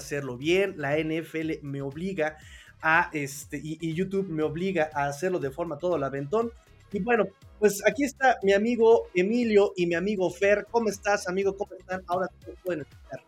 [0.00, 2.36] Hacerlo bien, la NFL me obliga
[2.82, 6.50] a, este, y, YouTube me obliga a hacerlo de forma todo la aventón.
[6.92, 7.26] Y bueno,
[7.58, 10.66] pues aquí está mi amigo Emilio y mi amigo Fer.
[10.70, 11.56] ¿Cómo estás, amigo?
[11.56, 12.02] ¿Cómo están?
[12.08, 13.20] Ahora sí pueden escuchar.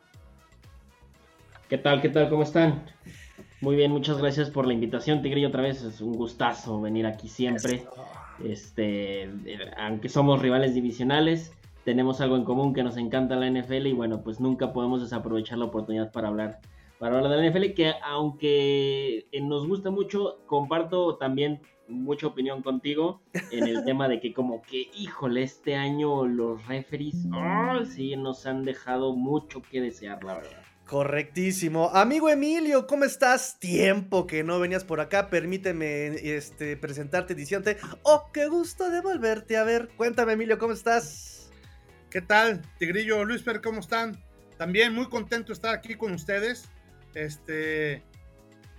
[1.69, 2.03] ¿Qué tal?
[2.03, 2.29] ¿Qué tal?
[2.29, 2.85] ¿Cómo están?
[3.61, 5.83] Muy bien, muchas gracias por la invitación, Tigrillo, otra vez.
[5.83, 7.85] Es un gustazo venir aquí siempre.
[8.43, 9.31] Este,
[9.77, 11.53] aunque somos rivales divisionales,
[11.85, 15.59] tenemos algo en común que nos encanta la NFL y bueno, pues nunca podemos desaprovechar
[15.59, 16.61] la oportunidad para hablar,
[17.03, 23.21] para hablar de la NFL, que aunque nos gusta mucho, comparto también mucha opinión contigo
[23.51, 28.47] en el tema de que como que, híjole, este año los referees, oh, sí, nos
[28.47, 30.63] han dejado mucho que desear, la verdad.
[30.87, 31.91] Correctísimo.
[31.93, 33.59] Amigo Emilio, ¿cómo estás?
[33.59, 35.29] Tiempo que no venías por acá.
[35.29, 39.89] Permíteme este, presentarte diciéndote, oh, qué gusto de volverte a ver.
[39.97, 41.51] Cuéntame, Emilio, ¿cómo estás?
[42.11, 44.23] ¿Qué tal, Tigrillo, Luis Fer, cómo están?
[44.57, 46.71] También muy contento de estar aquí con ustedes.
[47.15, 48.03] Este,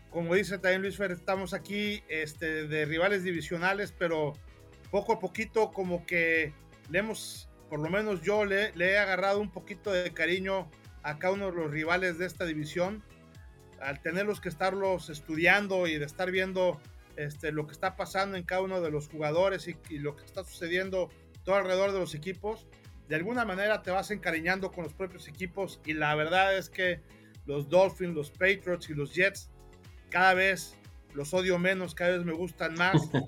[0.09, 4.33] como dice también Luis Fer, estamos aquí este, de rivales divisionales, pero
[4.91, 6.53] poco a poquito como que
[6.89, 10.69] le hemos, por lo menos yo le, he agarrado un poquito de cariño
[11.01, 13.03] a cada uno de los rivales de esta división.
[13.81, 16.79] Al tenerlos que estarlos estudiando y de estar viendo
[17.17, 20.23] este, lo que está pasando en cada uno de los jugadores y, y lo que
[20.23, 21.09] está sucediendo
[21.43, 22.67] todo alrededor de los equipos,
[23.09, 27.01] de alguna manera te vas encariñando con los propios equipos y la verdad es que
[27.45, 29.49] los Dolphins, los Patriots y los Jets
[30.09, 30.77] cada vez
[31.13, 33.09] los odio menos, cada vez me gustan más.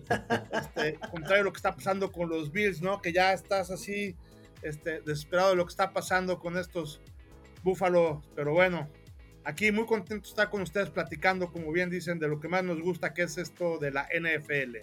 [0.52, 3.02] Este, contrario a lo que está pasando con los Bills, ¿no?
[3.02, 4.16] Que ya estás así
[4.62, 7.02] este, desesperado de lo que está pasando con estos
[7.64, 8.26] Búfalos.
[8.36, 8.90] Pero bueno,
[9.44, 12.64] aquí muy contento de estar con ustedes platicando, como bien dicen, de lo que más
[12.64, 14.78] nos gusta, que es esto de la NFL.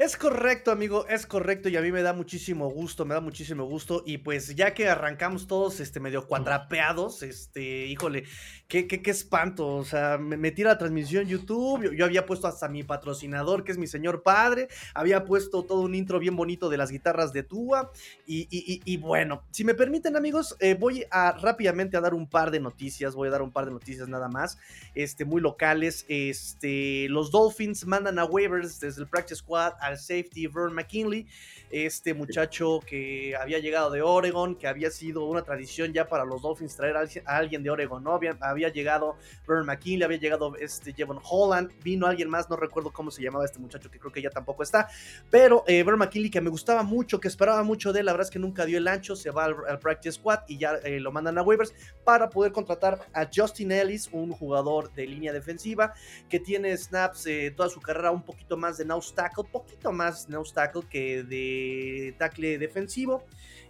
[0.00, 3.66] Es correcto, amigo, es correcto y a mí me da muchísimo gusto, me da muchísimo
[3.66, 8.24] gusto y pues ya que arrancamos todos este medio cuadrapeados, este, híjole,
[8.66, 12.66] qué, qué, qué espanto, o sea, me, tira la transmisión YouTube, yo, había puesto hasta
[12.66, 16.78] mi patrocinador que es mi señor padre, había puesto todo un intro bien bonito de
[16.78, 17.92] las guitarras de Tua
[18.26, 22.26] y, y, y, bueno, si me permiten amigos, eh, voy a rápidamente a dar un
[22.26, 24.56] par de noticias, voy a dar un par de noticias nada más,
[24.94, 30.46] este, muy locales, este, los Dolphins mandan a waivers desde el practice squad a safety
[30.46, 31.26] Vern McKinley,
[31.70, 36.42] este muchacho que había llegado de Oregon, que había sido una tradición ya para los
[36.42, 38.04] Dolphins traer a alguien de Oregon,
[38.40, 43.10] había llegado Vern McKinley, había llegado este Jevon Holland, vino alguien más, no recuerdo cómo
[43.10, 44.88] se llamaba este muchacho, que creo que ya tampoco está,
[45.30, 48.26] pero eh, Vern McKinley que me gustaba mucho, que esperaba mucho de él, la verdad
[48.26, 51.12] es que nunca dio el ancho, se va al, practice squad y ya eh, lo
[51.12, 51.72] mandan a waivers
[52.04, 55.94] para poder contratar a Justin Ellis, un jugador de línea defensiva
[56.28, 60.28] que tiene snaps eh, toda su carrera un poquito más de nose tackle, poquito más
[60.28, 63.24] nose tackle que de tackle defensivo.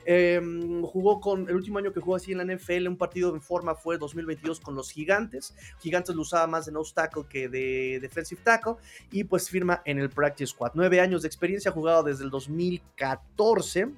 [0.05, 3.41] Em, jugó con el último año que jugó así en la NFL, un partido en
[3.41, 5.55] forma fue 2022 con los Gigantes.
[5.81, 8.75] Gigantes lo usaba más de nose tackle que de defensive tackle
[9.11, 10.73] y pues firma en el practice squad.
[10.75, 13.89] Nueve años de experiencia, jugado desde el 2014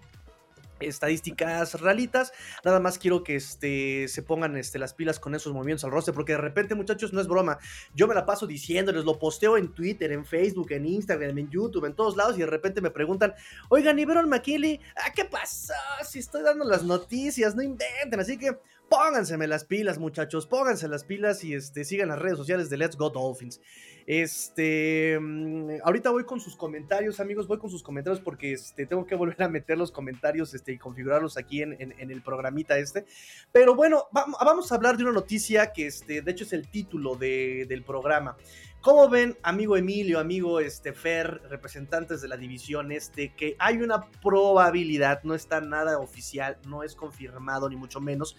[0.86, 2.32] estadísticas realitas.
[2.64, 6.14] Nada más quiero que este, se pongan este, las pilas con esos movimientos al roster,
[6.14, 7.58] porque de repente, muchachos, no es broma.
[7.94, 11.84] Yo me la paso diciéndoles, lo posteo en Twitter, en Facebook, en Instagram, en YouTube,
[11.84, 13.34] en todos lados, y de repente me preguntan,
[13.68, 14.80] oigan, ¿y vieron McKinley?
[14.96, 15.74] ¿Ah, qué pasó?
[16.04, 18.20] Si estoy dando las noticias, no inventen.
[18.20, 22.68] Así que pónganseme las pilas, muchachos, pónganse las pilas y este, sigan las redes sociales
[22.68, 23.60] de Let's Go Dolphins.
[24.06, 29.06] Este, mm, ahorita voy con sus comentarios, amigos, voy con sus comentarios porque este, tengo
[29.06, 33.04] que volver a meter los comentarios este, y configurarlos aquí en, el programita este.
[33.52, 37.16] Pero bueno, vamos a hablar de una noticia que este, de hecho es el título
[37.16, 38.36] del programa.
[38.80, 44.10] ¿Cómo ven, amigo Emilio, amigo este, Fer, representantes de la división este, que hay una
[44.20, 48.36] probabilidad, no está nada oficial, no es confirmado ni mucho menos,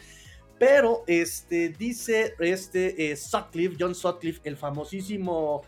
[0.65, 5.61] pero este, dice este eh, Sutcliffe, John Sutcliffe, el famosísimo,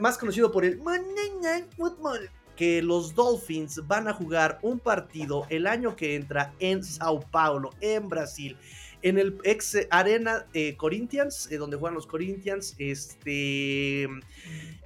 [0.00, 5.46] más conocido por el Monday Night Football, que los Dolphins van a jugar un partido
[5.48, 8.56] el año que entra en Sao Paulo, en Brasil
[9.02, 12.74] en el ex Arena eh, Corinthians, eh, donde juegan los Corinthians.
[12.78, 14.08] Este,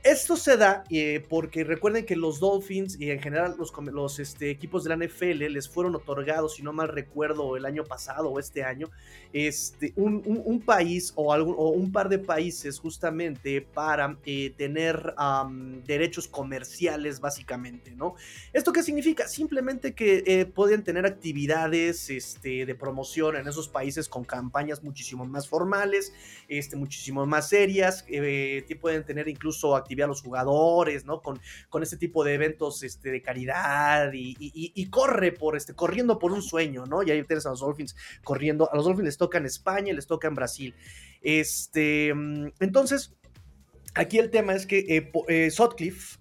[0.03, 4.85] esto se da eh, porque recuerden que los Dolphins y en general los, este, equipos
[4.85, 8.65] de la NFL les fueron otorgados, si no mal recuerdo, el año pasado o este
[8.65, 8.91] año,
[9.33, 14.17] este, un, país o, algún, o un par de países justamente para
[14.57, 15.15] tener
[15.87, 18.15] derechos comerciales básicamente, ¿no?
[18.53, 19.27] ¿Esto qué significa?
[19.27, 25.49] Simplemente que pueden tener actividades este, de promoción en esos países con campañas muchísimo más
[25.49, 26.13] formales,
[26.49, 31.23] este, muchísimo más serias, eh, pueden tener incluso actividad los jugadores, ¿no?
[31.23, 36.33] Con, con este tipo de eventos este, de caridad y, corre por, este, corriendo por
[36.33, 37.03] un sueño, ¿no?
[37.03, 39.97] Y ahí tienes a los Dolphins corriendo, a los Dolphins les toca en España y
[39.97, 40.75] les toca en Brasil.
[41.23, 43.15] Este, mm, entonces,
[43.95, 45.51] aquí el tema es que eh, eh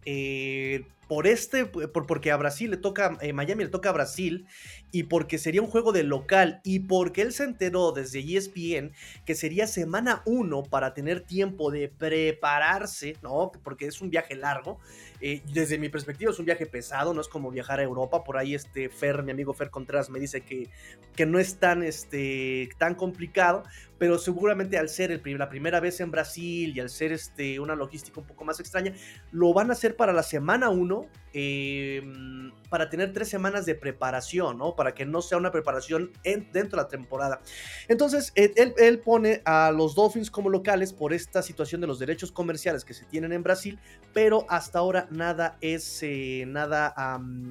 [0.05, 4.47] eh, por este, por, porque a Brasil le toca, eh, Miami le toca a Brasil,
[4.93, 8.91] y porque sería un juego de local, y porque él se enteró desde ESPN
[9.25, 13.51] que sería semana 1 para tener tiempo de prepararse, ¿no?
[13.63, 14.77] Porque es un viaje largo.
[15.19, 18.23] Eh, desde mi perspectiva es un viaje pesado, no es como viajar a Europa.
[18.23, 20.69] Por ahí este Fer, mi amigo Fer Contreras, me dice que,
[21.15, 23.63] que no es tan, este, tan complicado,
[23.97, 27.73] pero seguramente al ser el, la primera vez en Brasil y al ser este, una
[27.73, 28.93] logística un poco más extraña,
[29.31, 34.57] lo van a hacer para la semana 1 Em, para tener tres semanas de preparación,
[34.57, 34.75] ¿no?
[34.75, 37.41] Para que no sea una preparación dentro de la temporada.
[37.87, 42.83] Entonces, él, pone a los Dolphins como locales por esta situación de los derechos comerciales
[42.83, 43.79] que se tienen en Brasil,
[44.13, 46.93] pero hasta ahora nada es eh, nada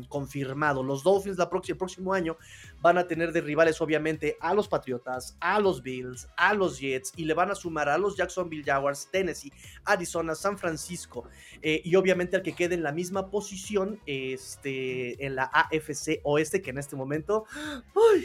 [0.08, 0.82] confirmado.
[0.82, 2.36] Los Dolphins la el próximo año
[2.82, 7.12] van a tener de rivales obviamente a los Patriotas, a los Bills, a los Jets
[7.16, 9.52] y le van a sumar a los Jacksonville Jaguars, Tennessee,
[9.84, 11.28] Arizona, San Francisco
[11.62, 16.60] eh, y obviamente al que quede en la misma posición este, en la AFC Oeste
[16.60, 17.46] que en este momento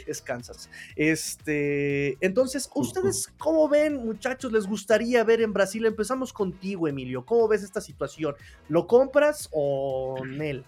[0.06, 0.68] es Kansas.
[0.96, 4.50] Este, entonces, ¿ustedes cómo ven muchachos?
[4.50, 5.86] ¿Les gustaría ver en Brasil?
[5.86, 8.34] Empezamos contigo Emilio, ¿cómo ves esta situación?
[8.68, 10.64] ¿Lo compras o Nel?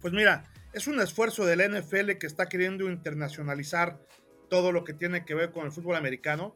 [0.00, 0.44] Pues mira,
[0.74, 4.00] es un esfuerzo del NFL que está queriendo internacionalizar
[4.50, 6.52] todo lo que tiene que ver con el fútbol americano.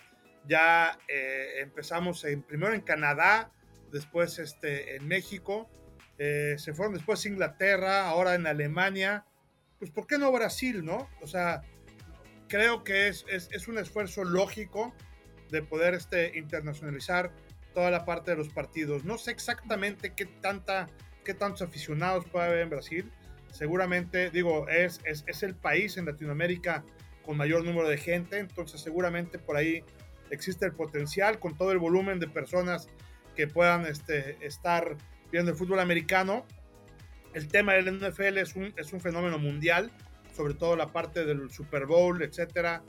[0.46, 3.52] Ya eh, empezamos en, primero en Canadá,
[3.92, 5.70] después este, en México,
[6.18, 9.24] eh, se fueron después a Inglaterra, ahora en Alemania.
[9.78, 11.08] Pues ¿por qué no Brasil, no?
[11.22, 11.62] O sea,
[12.48, 14.92] creo que es, es, un esfuerzo lógico
[15.50, 17.32] de poder este, internacionalizar
[17.72, 19.04] toda la parte de los partidos.
[19.04, 20.88] No sé exactamente qué, tanta,
[21.24, 23.12] qué tantos aficionados puede haber en Brasil
[23.52, 26.84] seguramente, digo, es, es, el país en Latinoamérica
[27.24, 29.82] con mayor número de gente, entonces seguramente por ahí
[30.30, 32.88] existe el potencial con todo el volumen de personas
[33.34, 34.96] que puedan este, estar
[35.30, 36.44] viendo el fútbol americano.
[37.34, 39.92] El tema del NFL es un, es un fenómeno mundial,
[40.34, 42.82] sobre todo la parte del Super Bowl, etcétera.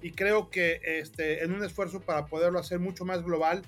[0.00, 3.62] Y creo que este, en un esfuerzo para poderlo hacer mucho más global,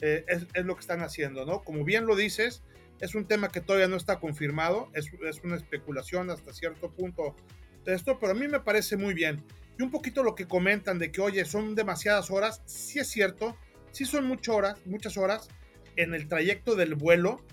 [0.00, 1.62] eh, es, es, lo que están haciendo, ¿no?
[1.62, 2.62] Como bien lo dices,
[3.00, 7.34] es un tema que todavía no está confirmado, es, es una especulación hasta cierto punto
[7.84, 9.44] de esto, pero a mí me parece muy bien.
[9.78, 13.56] Y un poquito lo que comentan de que, oye, son demasiadas horas, sí es cierto,
[13.92, 15.48] sí son muchas horas, muchas horas
[15.96, 17.44] en el trayecto del vuelo,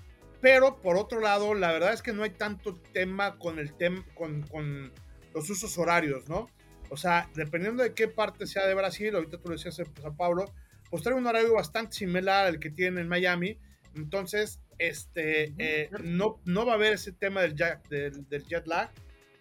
[0.42, 4.06] pero por otro lado, la verdad es que no hay tanto tema con el tema,
[4.16, 4.92] con, con
[5.34, 6.48] los usos horarios, ¿no?
[6.90, 10.16] O sea, dependiendo de qué parte sea de Brasil, ahorita tú lo decías en San
[10.16, 10.46] Pablo,
[10.90, 13.58] pues trae un horario bastante similar al que tiene en Miami,
[13.96, 18.92] entonces este, eh, no, no va a haber ese tema del, del, jet lag.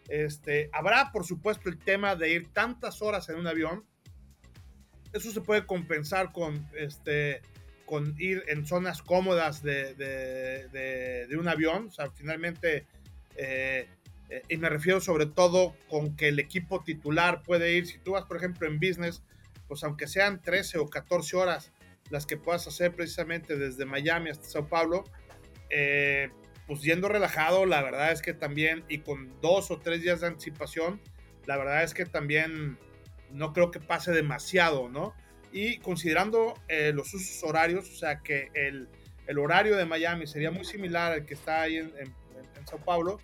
[0.09, 3.85] Este, habrá, por supuesto, el tema de ir tantas horas en un avión.
[5.13, 7.41] Eso se puede compensar con, este,
[7.87, 11.89] con ir en zonas cómodas de, de, un avión.
[11.89, 12.87] O sea, finalmente,
[13.37, 13.89] eh,
[14.29, 17.87] eh, y me refiero sobre todo con que el equipo titular puede ir.
[17.87, 19.23] Si tú vas, por ejemplo, en business,
[19.69, 21.73] pues aunque sean 13 o 14 horas
[22.11, 25.05] las que puedas hacer precisamente desde Miami hasta Sao Paulo,
[25.71, 26.31] eh,
[26.67, 30.29] pues yendo relajado, la verdad es que también, y con dos o tres días de
[30.29, 31.01] anticipación,
[31.47, 32.79] la verdad es que también
[33.31, 35.15] no creo que pase demasiado, ¿no?
[35.53, 38.89] Y considerando eh, los usos horarios, o sea que el,
[39.27, 42.15] el, horario de Miami sería muy similar al que está ahí en, en,
[42.67, 43.21] Sao Paulo,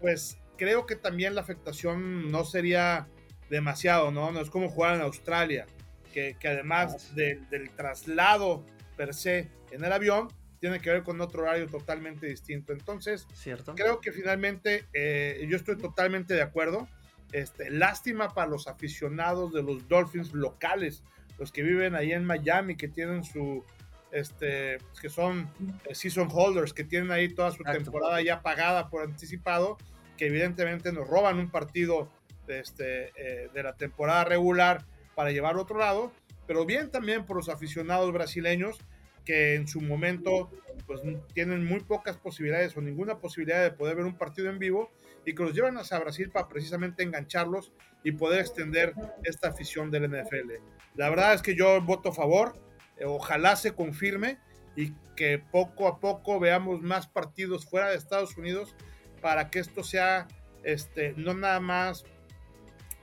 [0.00, 3.06] pues creo que también la afectación no sería
[3.50, 4.32] demasiado, ¿no?
[4.32, 5.66] No es como jugar en Australia,
[6.12, 8.64] que, que además del traslado
[8.96, 10.28] per se en el avión,
[10.60, 12.72] tiene que ver con otro horario totalmente distinto.
[12.72, 13.74] Entonces, ¿Cierto?
[13.74, 16.88] creo que finalmente eh, yo estoy totalmente de acuerdo.
[17.32, 21.04] Este, lástima para los aficionados de los Dolphins locales,
[21.38, 23.64] los que viven ahí en Miami, que tienen su,
[24.12, 25.48] este, que son
[25.84, 29.76] eh, season holders, que tienen ahí toda su temporada ya pagada por anticipado,
[30.16, 32.10] que evidentemente nos roban un partido
[32.46, 34.84] de, este, eh, de la temporada regular
[35.18, 36.12] para llevar a otro lado,
[36.46, 38.78] pero bien también por los aficionados brasileños
[39.24, 40.48] que en su momento
[40.86, 41.00] pues
[41.34, 44.92] tienen muy pocas posibilidades o ninguna posibilidad de poder ver un partido en vivo
[45.26, 47.72] y que los llevan hacia Brasil para precisamente engancharlos
[48.04, 48.94] y poder extender
[49.24, 50.52] esta afición del NFL.
[50.94, 52.56] La verdad es que yo voto a favor,
[52.96, 54.38] eh, ojalá se confirme
[54.76, 58.76] y que poco a poco veamos más partidos fuera de Estados Unidos
[59.20, 60.28] para que esto sea
[60.62, 62.04] este, no nada más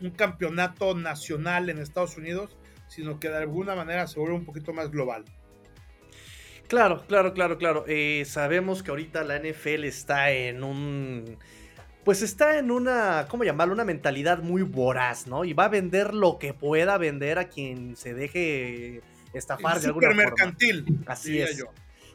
[0.01, 4.73] un campeonato nacional en Estados Unidos, sino que de alguna manera se vuelva un poquito
[4.73, 5.25] más global.
[6.67, 7.85] Claro, claro, claro, claro.
[7.87, 11.37] Eh, sabemos que ahorita la NFL está en un
[12.05, 13.73] pues está en una, ¿cómo llamarlo?
[13.73, 15.43] Una mentalidad muy voraz, ¿no?
[15.43, 19.01] Y va a vender lo que pueda vender a quien se deje
[19.33, 20.23] estafar de alguna forma.
[20.23, 20.85] mercantil.
[21.07, 21.57] Así es.
[21.57, 21.65] Yo.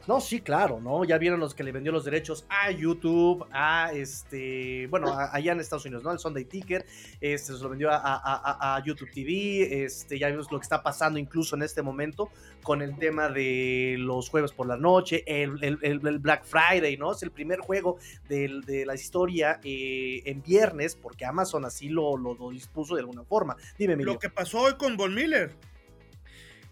[0.07, 1.03] No, sí, claro, ¿no?
[1.03, 5.59] Ya vieron los que le vendió los derechos a YouTube, a este, bueno, allá en
[5.59, 6.11] Estados Unidos, ¿no?
[6.11, 6.85] El Sunday Ticket,
[7.19, 11.55] este, se lo vendió a, YouTube TV, este, ya vimos lo que está pasando incluso
[11.55, 12.29] en este momento
[12.63, 17.11] con el tema de los jueves por la noche, el, Black Friday, ¿no?
[17.11, 22.49] Es el primer juego de, la historia eh, en viernes, porque Amazon así lo, lo,
[22.49, 23.55] dispuso de alguna forma.
[23.77, 25.70] Dime, Lo que pasó hoy con Von Miller.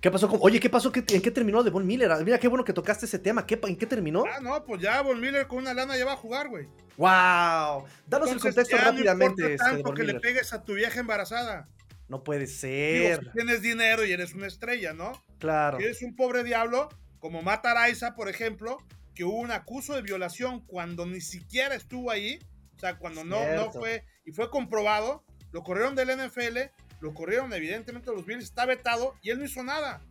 [0.02, 0.40] ¿Qué pasó con.?
[0.42, 0.92] Oye, ¿qué pasó?
[0.94, 2.10] ¿En qué terminó de Von Miller?
[2.24, 3.46] Mira, qué bueno que tocaste ese tema.
[3.46, 4.24] ¿Qué, ¿En qué terminó?
[4.26, 6.68] Ah, no, pues ya Von Miller con una lana ya va a jugar, güey.
[6.96, 7.86] ¡Wow!
[8.08, 9.42] Danos el contexto rápidamente.
[9.42, 11.68] No este, tanto que le pegues a tu vieja embarazada.
[12.08, 13.30] No puede ser.
[13.34, 15.12] tienes dinero y eres una estrella, ¿no?
[15.38, 15.78] Claro.
[15.78, 16.90] Si eres un pobre diablo,
[17.20, 18.78] como Mata Araiza, por ejemplo,
[19.14, 22.40] que hubo un acuso de violación cuando ni siquiera estuvo ahí.
[22.78, 24.06] O sea, cuando no, no fue.
[24.26, 25.26] Y fue comprobado.
[25.52, 29.64] Lo corrieron del NFL lo corrieron evidentemente los Bills, está vetado y él no hizo
[29.64, 30.02] nada.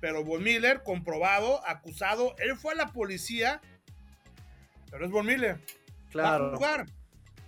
[0.00, 3.60] Pero Von Miller, comprobado, acusado, él fue a la policía,
[4.90, 5.60] pero es Von Miller.
[6.10, 6.46] Claro.
[6.46, 6.86] Va a jugar.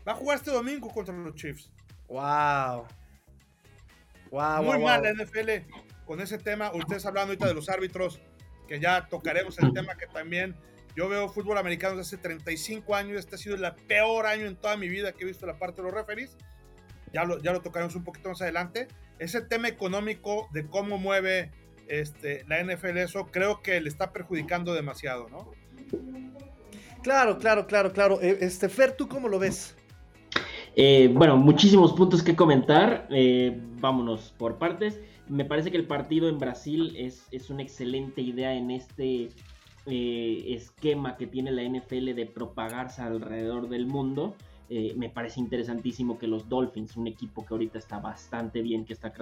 [0.06, 1.70] Va a jugar este domingo contra los Chiefs.
[2.08, 2.86] Wow.
[4.30, 5.50] Wow, Muy mal la NFL
[6.04, 6.72] con ese tema.
[6.72, 8.20] Ustedes hablando ahorita de los árbitros,
[8.66, 10.56] que ya tocaremos el tema que también
[10.96, 13.18] yo veo fútbol americano desde hace 35 años.
[13.18, 15.82] Este ha sido el peor año en toda mi vida que he visto la parte
[15.82, 16.36] de los referees
[17.12, 18.88] ya lo, ya lo tocaremos un poquito más adelante.
[19.18, 21.50] Ese tema económico de cómo mueve
[21.88, 25.50] este, la NFL, eso creo que le está perjudicando demasiado, ¿no?
[27.02, 28.20] Claro, claro, claro, claro.
[28.20, 29.76] Eh, este, Fer, ¿tú cómo lo ves?
[30.76, 33.06] Eh, bueno, muchísimos puntos que comentar.
[33.10, 35.00] Eh, vámonos por partes.
[35.28, 39.30] Me parece que el partido en Brasil es, es una excelente idea en este
[39.90, 44.36] esquema que tiene la NFL de propagarse alrededor del mundo.
[44.70, 48.92] Eh, me parece interesantísimo que los Dolphins, un equipo que ahorita está bastante bien, que
[48.92, 49.12] está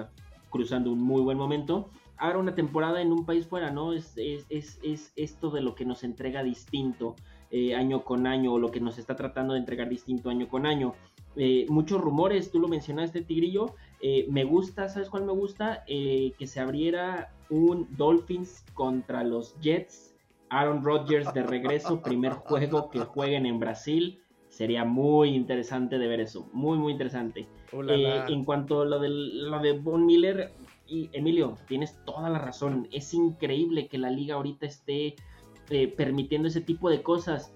[0.50, 3.92] cruzando un muy buen momento, haga una temporada en un país fuera, ¿no?
[3.92, 7.14] Es, es, es, esto de lo que nos entrega distinto
[7.50, 10.66] eh, año con año, o lo que nos está tratando de entregar distinto año con
[10.66, 10.94] año.
[11.36, 13.74] Eh, muchos rumores, tú lo mencionaste, Tigrillo.
[14.28, 15.84] me gusta, ¿sabes cuál me gusta?
[15.86, 20.14] que se abriera un Dolphins contra los Jets.
[20.48, 24.20] Aaron Rodgers de regreso, primer juego que jueguen en Brasil.
[24.56, 27.46] Sería muy interesante de ver eso, muy, muy interesante.
[27.90, 30.50] Eh, en cuanto a lo de, lo de Von Miller,
[30.88, 32.88] y Emilio, tienes toda la razón.
[32.90, 35.16] Es increíble que la liga ahorita esté
[35.68, 37.52] eh, permitiendo ese tipo de cosas.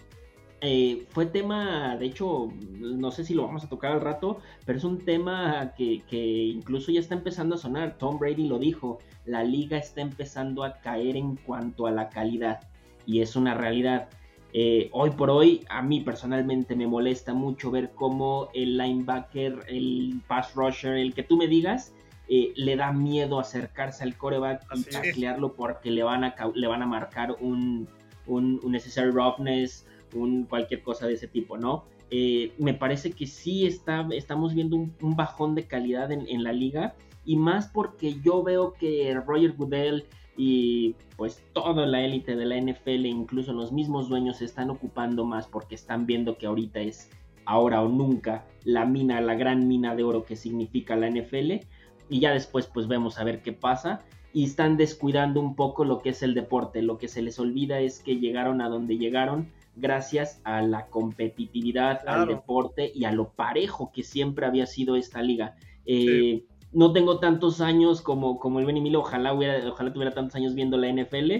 [0.60, 2.48] Eh, fue tema, de hecho,
[2.80, 6.18] no sé si lo vamos a tocar al rato, pero es un tema que, que,
[6.18, 7.96] incluso ya está empezando a sonar.
[7.96, 12.60] Tom Brady lo dijo, la liga está empezando a caer en cuanto a la calidad
[13.06, 14.10] y es una realidad.
[14.52, 20.20] Eh, hoy por hoy, a mí personalmente me molesta mucho ver cómo el linebacker, el
[20.26, 21.94] pass rusher, el que tú me digas,
[22.28, 26.82] eh, le da miedo acercarse al coreback y taclearlo porque le van a, le van
[26.82, 27.88] a marcar un,
[28.26, 31.84] un, necessary roughness, un cualquier cosa de ese tipo, ¿no?
[32.10, 36.52] Eh, me parece que sí está, estamos viendo un, bajón de calidad en, en, la
[36.52, 42.46] liga y más porque yo veo que Roger Goodell y pues toda la élite de
[42.46, 46.80] la NFL, incluso los mismos dueños, se están ocupando más porque están viendo que ahorita
[46.80, 47.10] es
[47.44, 51.64] ahora o nunca la mina, la gran mina de oro que significa la NFL
[52.08, 54.00] y ya después pues vemos a ver qué pasa.
[54.32, 57.80] Y están descuidando un poco lo que es el deporte, lo que se les olvida
[57.80, 63.30] es que llegaron a donde llegaron gracias a la competitividad, al deporte y a lo
[63.30, 65.56] parejo que siempre había sido esta liga.
[65.84, 70.76] Eh, no tengo tantos años como, como el Benny ojalá, ojalá tuviera tantos años viendo
[70.76, 71.30] la NFL,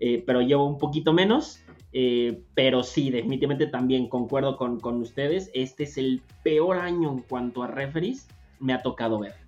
[0.00, 1.60] eh, pero llevo un poquito menos.
[1.92, 5.50] Eh, pero sí, definitivamente también concuerdo con, con, ustedes.
[5.54, 8.28] Este es el peor año en cuanto a referees
[8.60, 9.47] me ha tocado ver.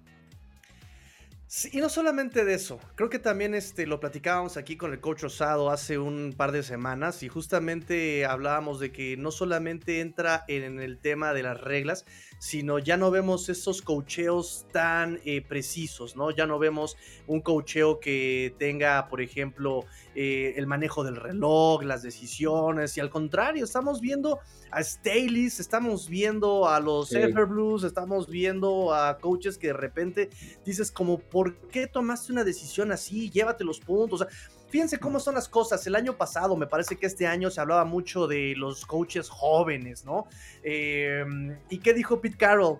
[1.73, 5.23] Y no solamente de eso, creo que también este, lo platicábamos aquí con el coach
[5.23, 10.79] Rosado hace un par de semanas y justamente hablábamos de que no solamente entra en
[10.79, 12.05] el tema de las reglas,
[12.39, 16.31] sino ya no vemos esos cocheos tan eh, precisos, ¿no?
[16.31, 22.05] Ya no vemos un cocheo que tenga, por ejemplo, eh, el manejo del reloj, las
[22.05, 24.39] decisiones, y al contrario, estamos viendo
[24.71, 27.19] a Staley's, estamos viendo a los sí.
[27.33, 30.31] Blues, estamos viendo a coaches que de repente
[30.65, 33.31] dices como, ¿por qué tomaste una decisión así?
[33.31, 34.21] Llévate los puntos.
[34.21, 34.35] O sea,
[34.69, 35.87] fíjense cómo son las cosas.
[35.87, 40.05] El año pasado, me parece que este año se hablaba mucho de los coaches jóvenes,
[40.05, 40.27] ¿no?
[40.63, 41.25] Eh,
[41.69, 42.79] ¿Y qué dijo Pete Carroll?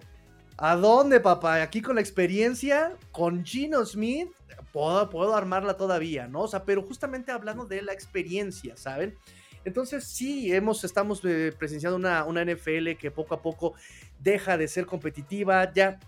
[0.57, 1.63] ¿A dónde, papá?
[1.63, 4.29] Aquí con la experiencia, con Gino Smith,
[4.73, 6.43] puedo, puedo armarla todavía, ¿no?
[6.43, 9.17] O sea, pero justamente hablando de la experiencia, ¿saben?
[9.65, 13.75] Entonces sí, hemos, estamos eh, presenciando una, una, NFL que poco a poco
[14.19, 15.99] deja de ser competitiva, ya...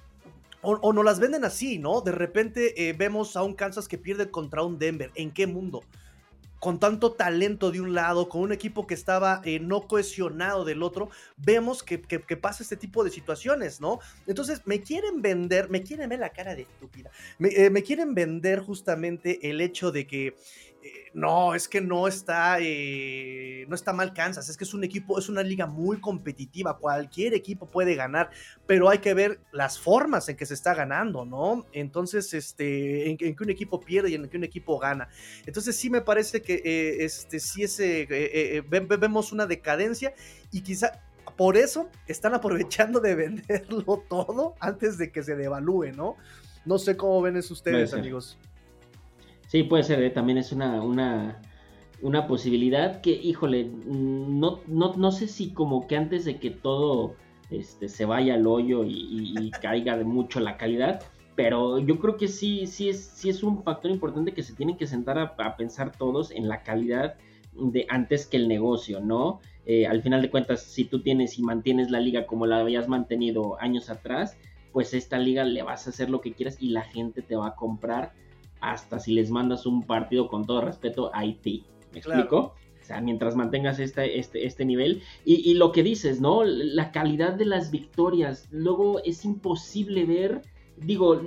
[0.64, 2.02] O, o no las venden así, ¿no?
[2.02, 5.10] De repente eh, vemos a un Kansas que pierde contra un Denver.
[5.16, 5.82] ¿En qué mundo?
[6.60, 10.84] Con tanto talento de un lado, con un equipo que estaba eh, no cohesionado del
[10.84, 13.98] otro, vemos que, que, pasa este tipo de situaciones, ¿no?
[14.28, 19.50] Entonces, me quieren vender, me quieren ver la cara de estúpida, me quieren vender justamente
[19.50, 20.36] el hecho de que
[20.82, 24.82] eh, no, es que no está, eh, no está mal Kansas, es que es un
[24.82, 28.30] equipo, es una liga muy competitiva, cualquier equipo puede ganar,
[28.66, 31.66] pero hay que ver las formas en que se está ganando, ¿no?
[31.72, 35.08] Entonces, este, en, en que un equipo pierde y en que un equipo gana.
[35.46, 38.08] Entonces sí me parece que, eh, este, sí ese,
[38.68, 40.14] vemos una decadencia
[40.50, 41.00] y quizá
[41.36, 46.16] por eso están aprovechando de venderlo todo antes de que se devalúe, ¿no?
[46.64, 48.36] No sé cómo ven eso ustedes, amigos.
[49.52, 50.08] Sí, puede ser, ¿eh?
[50.08, 51.42] también es una, una,
[52.00, 57.16] una, posibilidad que, híjole, no, no, no sé si como que antes de que todo
[57.50, 61.02] este, se vaya al hoyo y, caiga de mucho la calidad,
[61.36, 64.78] pero yo creo que sí, sí es, sí es un factor importante que se tienen
[64.78, 67.16] que sentar a, a pensar todos en la calidad
[67.52, 69.40] de antes que el negocio, ¿no?
[69.66, 72.88] Eh, al final de cuentas, si tú tienes y mantienes la liga como la habías
[72.88, 74.34] mantenido años atrás,
[74.72, 77.48] pues esta liga le vas a hacer lo que quieras y la gente te va
[77.48, 78.14] a comprar
[78.62, 81.64] hasta si les mandas un partido con todo respeto a Haití.
[81.92, 82.54] ¿Me explico?
[82.80, 85.02] O sea, mientras mantengas este, este, este nivel.
[85.24, 86.42] Y, y, lo que dices, ¿no?
[86.44, 88.48] La calidad de las victorias.
[88.50, 90.42] Luego es imposible ver.
[90.76, 91.20] Digo,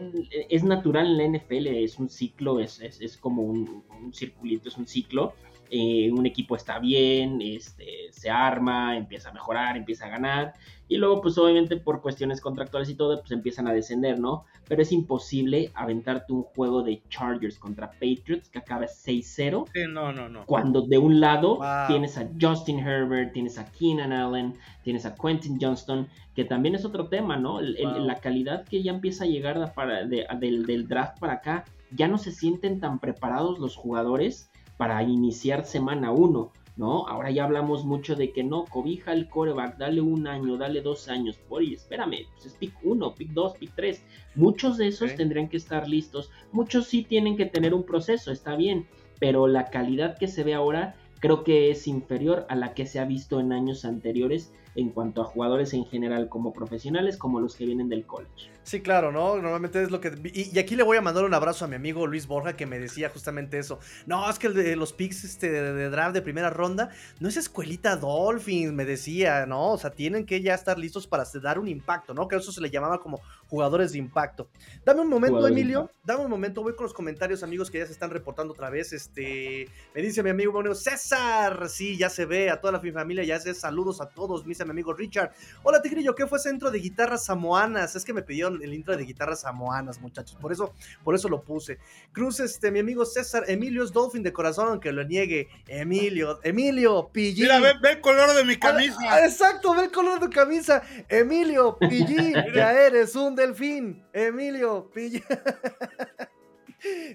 [0.49, 4.69] es natural en la NFL, es un ciclo, es, es, es como un, un, circulito,
[4.69, 5.33] es un ciclo.
[5.69, 10.53] Eh, un equipo está bien, este, se arma, empieza a mejorar, empieza a ganar,
[10.87, 14.45] y luego pues obviamente por cuestiones contractuales y todo pues empiezan a descender, ¿no?
[14.67, 19.67] Pero es imposible aventarte un juego de Chargers contra Patriots que acabe 6-0.
[19.73, 20.45] Sí, no, no, no.
[20.45, 21.87] Cuando de un lado wow.
[21.87, 26.85] tienes a Justin Herbert, tienes a Keenan Allen, tienes a Quentin Johnston, que también es
[26.85, 27.59] otro tema, ¿no?
[27.59, 27.95] El, wow.
[27.95, 31.65] el, la calidad que ya empieza a llegar para, de, del, del draft para acá,
[31.91, 37.07] ya no se sienten tan preparados los jugadores para iniciar semana 1, ¿no?
[37.07, 41.07] Ahora ya hablamos mucho de que no, cobija el coreback, dale un año, dale dos
[41.07, 44.03] años, oye, espérame, pues es pick 1, pick 2, pick 3.
[44.35, 45.17] Muchos de esos okay.
[45.17, 48.87] tendrían que estar listos, muchos sí tienen que tener un proceso, está bien,
[49.19, 52.99] pero la calidad que se ve ahora creo que es inferior a la que se
[52.99, 57.55] ha visto en años anteriores en cuanto a jugadores en general, como profesionales, como los
[57.55, 58.51] que vienen del college.
[58.63, 59.35] Sí, claro, ¿no?
[59.35, 60.11] Normalmente es lo que...
[60.33, 62.65] Y, y, aquí le voy a mandar un abrazo a mi amigo Luis Borja que
[62.65, 63.79] me decía justamente eso.
[64.05, 67.37] No, es que el de los picks este, de, draft de primera ronda no es
[67.37, 69.73] escuelita Dolphins, me decía, ¿no?
[69.73, 72.27] O sea, tienen que ya estar listos para dar un impacto, ¿no?
[72.27, 73.21] Que eso se le llamaba como
[73.55, 74.49] jugadores de impacto.
[74.83, 77.85] Dame un momento, jugadores Emilio, dame un momento, voy con los comentarios, amigos, que ya
[77.85, 78.91] se están reportando otra vez.
[78.91, 83.23] Este, me dice mi amigo bueno, César, sí, ya se ve, a toda la familia,
[83.23, 85.31] ya se saludos a todos, me dice mi amigo Richard.
[85.63, 87.95] Hola, Tigrillo, ¿qué fue centro de guitarras samoanas?
[87.95, 90.37] Es que me pidieron el intro de guitarras samoanas, muchachos.
[90.41, 91.79] Por eso, por eso lo puse.
[92.11, 95.47] Cruz, este, mi amigo César, Emilio es Dolphin de corazón, aunque lo niegue.
[95.67, 97.45] Emilio, Emilio, Pillín.
[97.45, 98.97] Mira, ve, ve, el color de mi camisa.
[99.09, 100.83] Ah, exacto, ve el color de tu camisa.
[101.07, 104.03] Emilio, Pillín, ya eres un delfín.
[104.13, 105.23] Emilio, Pillín.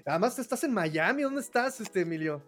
[0.05, 1.23] Además, estás en Miami.
[1.23, 2.43] ¿Dónde estás, este Emilio?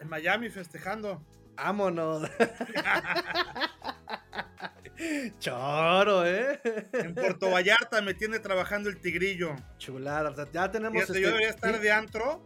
[0.00, 1.24] En Miami festejando.
[1.56, 2.28] Vámonos.
[5.38, 6.60] Choro, ¿eh?
[6.92, 9.54] En Puerto Vallarta me tiene trabajando el tigrillo.
[9.78, 11.02] Chulada, ya tenemos.
[11.02, 11.22] Fíjate, este...
[11.22, 12.42] Yo debería estar de antro.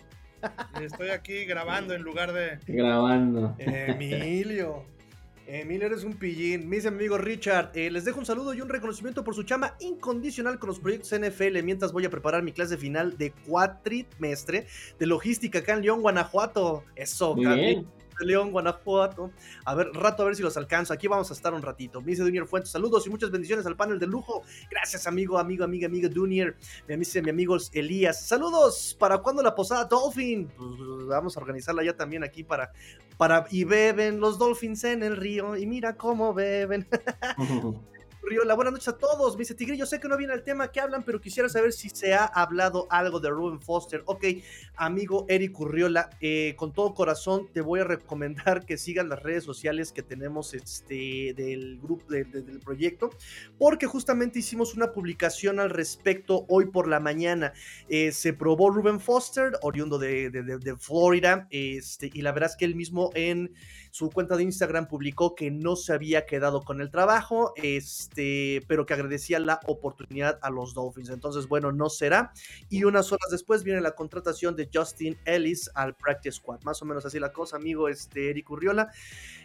[0.80, 2.58] Y estoy aquí grabando en lugar de.
[2.66, 3.54] Grabando.
[3.58, 4.84] Emilio.
[5.46, 6.68] Emilio, eres un pillín.
[6.68, 9.74] Me dice amigo Richard, eh, les dejo un saludo y un reconocimiento por su chama
[9.80, 14.66] incondicional con los proyectos NFL mientras voy a preparar mi clase final de cuatrimestre
[14.98, 16.84] de logística acá en León, Guanajuato.
[16.94, 19.30] Eso, Muy bien León, Guanajuato.
[19.64, 20.92] A ver, rato a ver si los alcanzo.
[20.92, 22.00] Aquí vamos a estar un ratito.
[22.00, 24.42] Me dice Dunier Fuentes, saludos y muchas bendiciones al panel de lujo.
[24.70, 26.56] Gracias, amigo, amigo, amiga, amiga Dunier.
[26.86, 28.96] Me dice mi amigo Elías, saludos.
[28.98, 30.48] ¿Para cuándo la posada Dolphin?
[30.56, 32.72] Pues, vamos a organizarla ya también aquí para,
[33.16, 33.46] para.
[33.50, 35.56] Y beben los Dolphins en el río.
[35.56, 36.86] Y mira cómo beben.
[38.22, 39.34] Riola, buenas noches a todos.
[39.34, 41.72] Me dice Tigre, yo sé que no viene el tema que hablan, pero quisiera saber
[41.72, 44.02] si se ha hablado algo de Ruben Foster.
[44.04, 44.24] Ok,
[44.76, 49.44] amigo Eric Urriola, eh, con todo corazón te voy a recomendar que sigan las redes
[49.44, 53.10] sociales que tenemos este, del grupo, del proyecto,
[53.58, 57.54] porque justamente hicimos una publicación al respecto hoy por la mañana.
[57.88, 62.66] Eh, se probó Ruben Foster, oriundo de, de Florida, este, y la verdad es que
[62.66, 63.54] él mismo en
[63.90, 68.86] su cuenta de Instagram publicó que no se había quedado con el trabajo, este, pero
[68.86, 71.10] que agradecía la oportunidad a los Dolphins.
[71.10, 72.32] Entonces, bueno, no será.
[72.68, 76.62] Y unas horas después viene la contratación de Justin Ellis al Practice Squad.
[76.64, 78.90] Más o menos así la cosa, amigo este, Eric Urriola.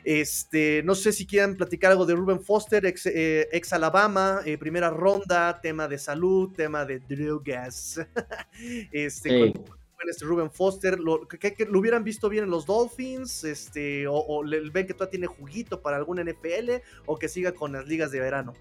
[0.03, 4.89] Este, no sé si quieren platicar algo de Ruben Foster, ex, eh, Alabama, eh, primera
[4.89, 7.99] ronda, tema de salud, tema de drogas.
[8.91, 9.53] este,
[10.09, 14.87] este Ruben Foster, lo, que, lo hubieran visto bien en los Dolphins, este, o, ven
[14.87, 18.53] que todavía tiene juguito para algún NFL, o que siga con las ligas de verano.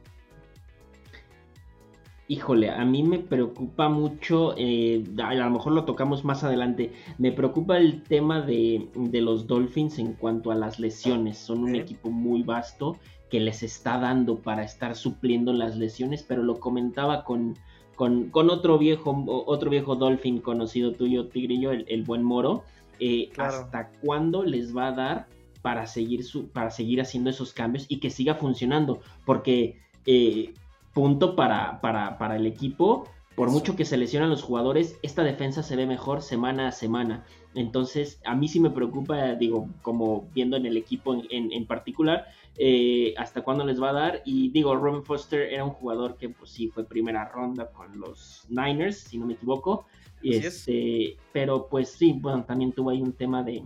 [2.27, 7.33] Híjole, a mí me preocupa mucho, eh, a lo mejor lo tocamos más adelante, me
[7.33, 11.37] preocupa el tema de, los Dolphins en cuanto a las lesiones.
[11.37, 12.97] Son un equipo muy vasto
[13.29, 17.59] que les está dando para estar supliendo las lesiones, pero lo comentaba con,
[17.95, 22.65] con, otro viejo, otro viejo Dolphin conocido tuyo, Tigrillo, el, el buen Moro.
[23.01, 25.27] Eh, ¿Hasta cuándo les va a dar
[25.63, 29.01] para seguir, su, para seguir haciendo esos cambios y que siga funcionando?
[29.25, 30.55] Porque eh,
[30.93, 35.63] punto para, para, para, el equipo, por mucho que se lesionan los jugadores, esta defensa
[35.63, 37.25] se ve mejor semana a semana.
[37.55, 42.27] Entonces, a mí sí me preocupa, digo, como viendo en el equipo en, en particular,
[42.57, 44.23] eh, hasta cuándo les va a dar.
[44.25, 48.47] Y digo, Robin Foster era un jugador que pues sí fue primera ronda con los
[48.49, 49.87] Niners, si no me equivoco.
[50.23, 53.63] Este, pero pues sí, bueno, también tuvo ahí un tema de,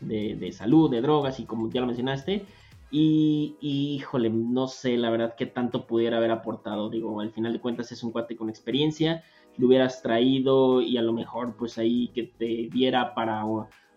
[0.00, 2.44] de, salud, de drogas y como ya lo mencionaste.
[2.92, 6.90] Y, híjole, no sé la verdad qué tanto pudiera haber aportado.
[6.90, 9.24] Digo, al final de cuentas es un cuate con experiencia.
[9.60, 13.44] Lo hubieras traído y a lo mejor pues ahí que te diera para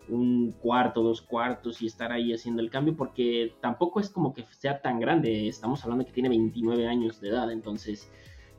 [0.08, 4.44] un cuarto, dos cuartos y estar ahí haciendo el cambio, porque tampoco es como que
[4.50, 8.10] sea tan grande, estamos hablando que tiene 29 años de edad, entonces,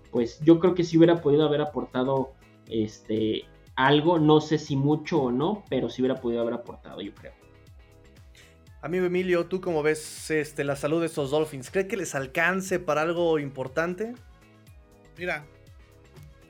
[0.10, 2.34] pues yo creo que si hubiera podido haber aportado
[2.68, 7.14] este algo, no sé si mucho o no, pero si hubiera podido haber aportado, yo
[7.14, 7.34] creo.
[8.82, 11.70] Amigo Emilio, ¿tú cómo ves este, la salud de estos Dolphins?
[11.70, 14.14] ¿Cree que les alcance para algo importante?
[15.18, 15.46] Mira,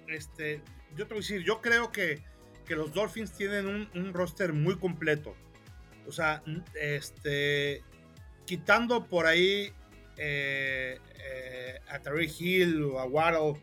[0.08, 0.62] este,
[0.96, 2.24] yo te voy a decir, yo creo que
[2.66, 5.36] que los Dolphins tienen un, roster muy completo.
[6.08, 6.44] O sea,
[6.80, 7.84] este,
[8.46, 9.72] quitando por ahí
[10.18, 13.60] eh, eh, a Terry Hill o a Waddle,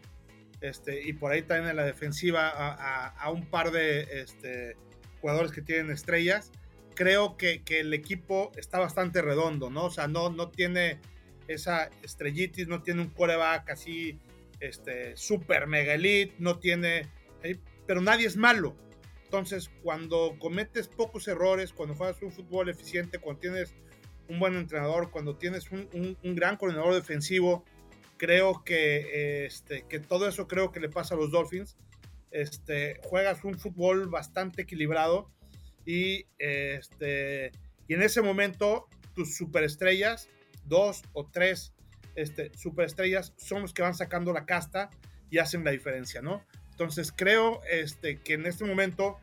[0.60, 4.76] este, y por ahí también en la defensiva a, un par de este,
[5.20, 6.52] jugadores que tienen estrellas,
[6.94, 9.86] creo que, el equipo está bastante redondo, ¿no?
[9.86, 11.00] O sea, no, no tiene
[11.48, 14.20] esa estrellitis, no tiene un coreback así,
[14.62, 17.08] este, super mega elite, no tiene,
[17.86, 18.76] pero nadie es malo.
[19.24, 23.74] Entonces, cuando cometes pocos errores, cuando juegas un fútbol eficiente, cuando tienes
[24.28, 27.64] un buen entrenador, cuando tienes un, gran coordinador defensivo,
[28.18, 31.76] creo que, este, que todo eso creo que le pasa a los Dolphins.
[32.30, 35.30] Este, juegas un fútbol bastante equilibrado
[35.84, 37.50] y, este,
[37.88, 40.28] y en ese momento tus superestrellas,
[40.64, 41.74] dos o tres
[42.14, 44.90] este, superestrellas, son los que van sacando la casta
[45.30, 46.42] y hacen la diferencia, ¿no?
[46.70, 49.18] Entonces creo este, que en este momento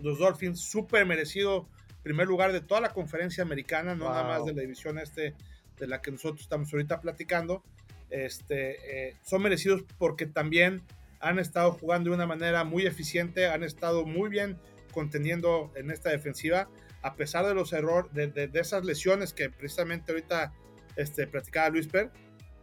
[0.00, 1.68] los Dolphins, súper merecido
[2.02, 5.34] primer lugar de toda la conferencia americana, no nada más de la división este
[5.78, 7.62] de la que nosotros estamos ahorita platicando,
[8.10, 10.82] este, eh, son merecidos porque también
[11.20, 14.58] han estado jugando de una manera muy eficiente, han estado muy bien
[14.92, 16.68] conteniendo en esta defensiva,
[17.02, 20.52] a pesar de los errores, de, esas lesiones que precisamente ahorita
[20.98, 22.10] este, platicaba Luis Per,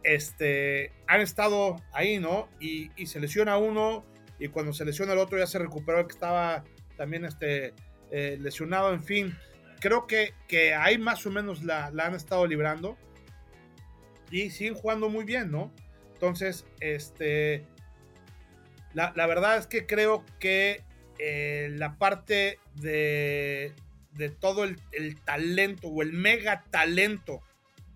[0.04, 2.48] este, han estado ahí, ¿no?
[2.60, 4.04] Y, se lesiona uno
[4.38, 6.62] y cuando se lesiona el otro ya se recuperó el que estaba
[6.96, 7.74] también este,
[8.10, 9.36] eh, lesionado, en fin.
[9.80, 12.96] Creo que, que ahí más o menos la, han estado librando
[14.30, 15.72] y siguen jugando muy bien, ¿no?
[16.12, 17.66] Entonces, este,
[18.92, 20.84] la, verdad es que creo que
[21.18, 23.74] eh, la parte de,
[24.12, 27.42] de todo el, el talento o el mega talento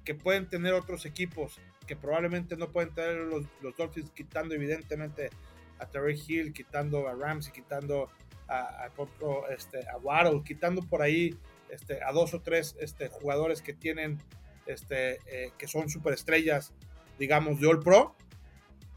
[0.05, 5.31] que pueden tener otros equipos que probablemente no pueden tener los, los Dolphins, quitando evidentemente
[5.81, 8.09] a Terry Hill, quitando a Ramsey, quitando
[8.47, 8.91] a, a,
[9.53, 11.37] este, a Waddle, quitando por ahí
[11.69, 14.19] este, a dos o tres este, jugadores que tienen,
[14.67, 16.73] este, eh, que son superestrellas,
[17.19, 18.15] digamos, de All Pro.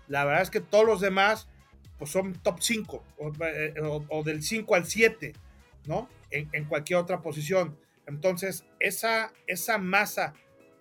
[0.07, 1.47] La verdad es que todos los demás,
[1.97, 3.03] pues son top 5
[3.41, 3.73] eh,
[4.09, 5.33] o, del 5 al 7,
[5.85, 6.09] ¿no?
[6.29, 7.77] En, en, cualquier otra posición.
[8.05, 10.33] Entonces, esa, esa masa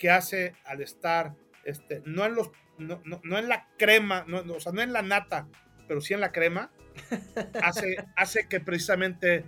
[0.03, 4.59] que hace al estar, este, no, en los, no, no, en la crema, no, o
[4.59, 5.47] sea, no en la nata,
[5.87, 6.73] pero sí en la crema,
[7.62, 9.45] hace, hace que precisamente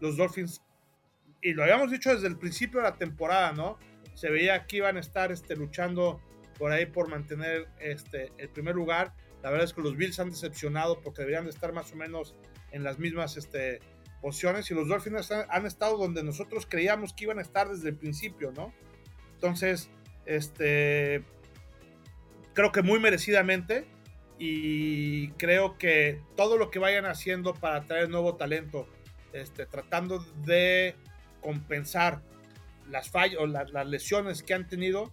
[0.00, 0.62] los Dolphins,
[1.40, 3.78] y lo habíamos dicho desde el principio de la temporada, ¿no?
[4.12, 6.20] Se veía que iban a estar este, luchando
[6.58, 9.14] por ahí por mantener este, el primer lugar.
[9.42, 12.34] La verdad es que los Bills han decepcionado porque deberían de estar más o menos
[12.72, 13.80] en las mismas este,
[14.20, 17.88] posiciones y los Dolphins han, han, estado donde nosotros creíamos que iban a estar desde
[17.88, 18.74] el principio, ¿no?
[19.44, 19.90] Entonces,
[20.24, 21.22] este,
[22.54, 23.84] creo que muy merecidamente
[24.38, 28.88] y creo que todo lo que vayan haciendo para traer nuevo talento,
[29.34, 30.94] este, tratando de
[31.42, 32.22] compensar
[32.88, 35.12] las fallas o las, lesiones que han tenido,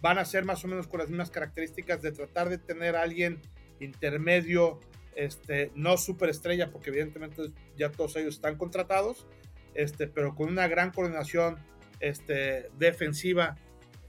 [0.00, 3.40] van a ser más o menos con las mismas características de tratar de tener alguien
[3.80, 4.78] intermedio,
[5.16, 9.26] este, no superestrella, porque evidentemente ya todos ellos están contratados,
[9.74, 11.56] este, pero con una gran coordinación
[11.98, 13.56] este, defensiva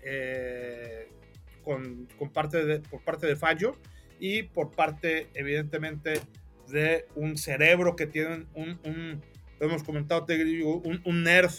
[0.05, 1.09] eh,
[1.63, 3.77] con, con, parte de, por parte de Fallo
[4.19, 6.21] y por parte, evidentemente,
[6.69, 9.21] de un cerebro que tienen un, un
[9.59, 11.53] lo hemos comentado, un, un nerd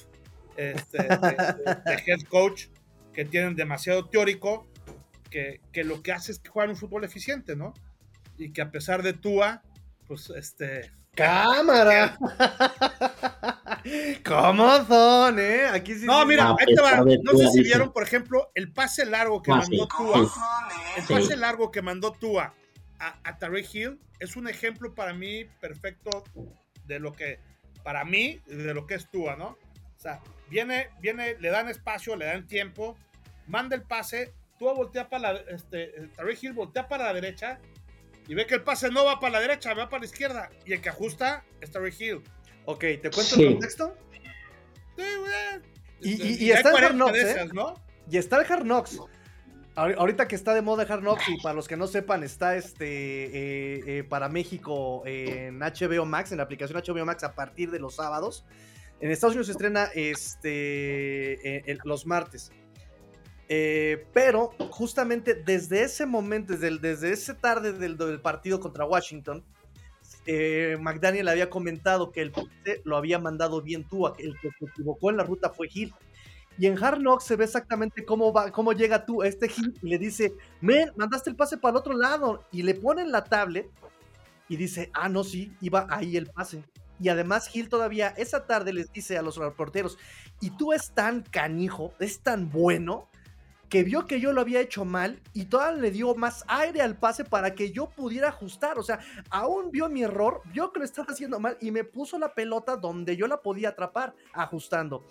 [0.56, 2.66] este, de, de, head coach
[3.12, 4.66] que tienen demasiado teórico,
[5.30, 7.72] que, que, lo que hace es que juegan un fútbol eficiente, ¿no?
[8.36, 9.62] Y que a pesar de Tua,
[10.06, 10.92] pues este...
[11.14, 12.18] ¡Cámara!
[14.24, 15.66] ¿Cómo son, eh?
[15.66, 16.06] Aquí sí.
[16.06, 17.04] No, mira, ahí te va.
[17.22, 20.30] No sé si vieron, por ejemplo, el pase largo que mandó Tua.
[20.96, 22.54] El pase largo que mandó Tua
[22.98, 26.24] a, a Tarek Hill es un ejemplo para mí perfecto
[26.86, 27.40] de lo que,
[27.82, 29.58] para mí, de lo que es Tua, ¿no?
[29.96, 32.96] O sea, viene, viene, le dan espacio, le dan tiempo,
[33.46, 37.58] manda el pase, Tua voltea para la, este, Tarek Hill voltea para la derecha
[38.26, 40.50] y ve que el pase no va para la derecha, va para la izquierda.
[40.64, 42.22] Y el que ajusta es Tarek Hill.
[42.66, 43.96] Ok, ¿te cuento el contexto?
[46.00, 47.46] Y, está el Hard Knocks, ¿eh?
[48.10, 49.00] Y está el Hard Knocks.
[49.74, 53.24] Ahorita que está de moda Hard Knocks, y para los que no sepan, está este
[53.24, 57.80] eh, eh, para México en HBO Max, en la aplicación HBO Max a partir de
[57.80, 58.44] los sábados.
[59.00, 62.52] En Estados Unidos se estrena este, los martes.
[63.48, 69.44] pero justamente desde ese momento, desde, desde ese tarde del, del partido contra Washington,
[70.26, 74.64] eh, McDaniel había comentado que el pase lo había mandado bien tú, el que se
[74.64, 75.94] equivocó en la ruta fue Hill.
[76.56, 79.88] Y en Hard Knocks se ve exactamente cómo va, cómo llega tú este Hill y
[79.88, 82.44] le dice, men, mandaste el pase para el otro lado.
[82.52, 83.68] Y le ponen la tablet
[84.48, 86.62] y dice, ah, no, sí, iba ahí el pase.
[87.00, 89.98] Y además Hill todavía esa tarde les dice a los reporteros,
[90.40, 93.08] y tú es tan canijo, es tan bueno,
[93.74, 96.96] que vio que yo lo había hecho mal y todavía le dio más aire al
[96.96, 98.78] pase para que yo pudiera ajustar.
[98.78, 102.16] O sea, aún vio mi error, vio que lo estaba haciendo mal y me puso
[102.16, 105.04] la pelota donde yo la podía atrapar, ajustando.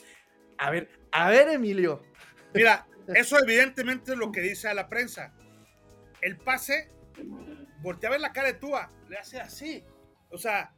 [0.57, 2.03] A ver, a ver, Emilio.
[2.53, 5.33] Mira, eso evidentemente es lo que dice a la prensa.
[6.21, 6.89] El pase,
[7.81, 9.83] voltea a ver la cara de Tua, le hace así.
[10.29, 10.73] O sea,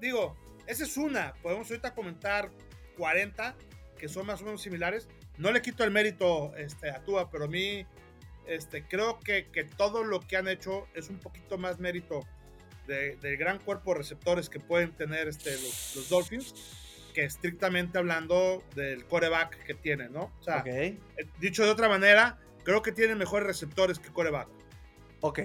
[0.00, 1.34] digo, esa es una.
[1.42, 2.50] Podemos ahorita comentar
[2.96, 3.56] 40
[3.98, 5.06] que son más o menos similares
[5.38, 7.86] no le quito el mérito este, a Tua, pero a mí
[8.46, 12.26] este, creo que, que, todo lo que han hecho es un poquito más mérito
[12.86, 16.54] de, del gran cuerpo de receptores que pueden tener este, los, los, Dolphins
[17.14, 20.32] que estrictamente hablando del coreback que tienen, ¿no?
[20.40, 20.98] O sea, eh,
[21.40, 24.48] dicho de otra manera, creo que tienen mejores receptores que coreback.
[25.20, 25.40] Ok.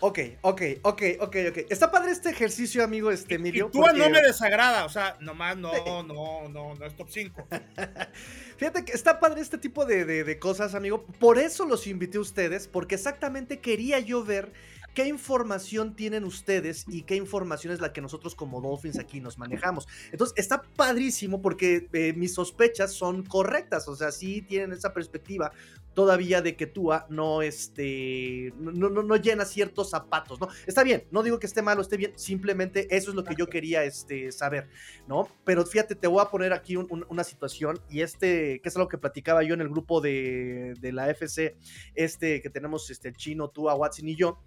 [0.00, 1.58] Ok, ok, ok, ok, ok.
[1.70, 3.68] Está padre este ejercicio, amigo este Emilio.
[3.68, 7.48] Y, Tua no me desagrada, o sea, nomás no, no, no, no es top 5.
[8.56, 11.04] Fíjate que está padre este tipo de, de, de, cosas, amigo.
[11.18, 14.52] Por eso los invité a ustedes, porque exactamente quería yo ver
[14.94, 19.38] qué información tienen ustedes y qué información es la que nosotros como Dolphins aquí nos
[19.38, 19.86] manejamos.
[20.12, 25.52] Entonces, está padrísimo porque eh, mis sospechas son correctas, o sea, sí tienen esa perspectiva
[25.94, 30.48] todavía de que Tua no, este, no, no, no, llena ciertos zapatos, ¿no?
[30.66, 33.34] Está bien, no digo que esté mal o esté bien, simplemente eso es lo que
[33.36, 34.68] yo quería este, saber,
[35.06, 35.28] ¿no?
[35.44, 38.76] Pero fíjate, te voy a poner aquí un, un, una situación y este, que es
[38.76, 41.56] algo que platicaba yo en el grupo de, de la FC,
[41.94, 44.40] este que tenemos, este, chino, Tua, Watson y yo.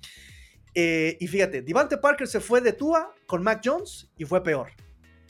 [0.80, 4.68] Eh, y fíjate, Devante Parker se fue de Tua con Mac Jones y fue peor.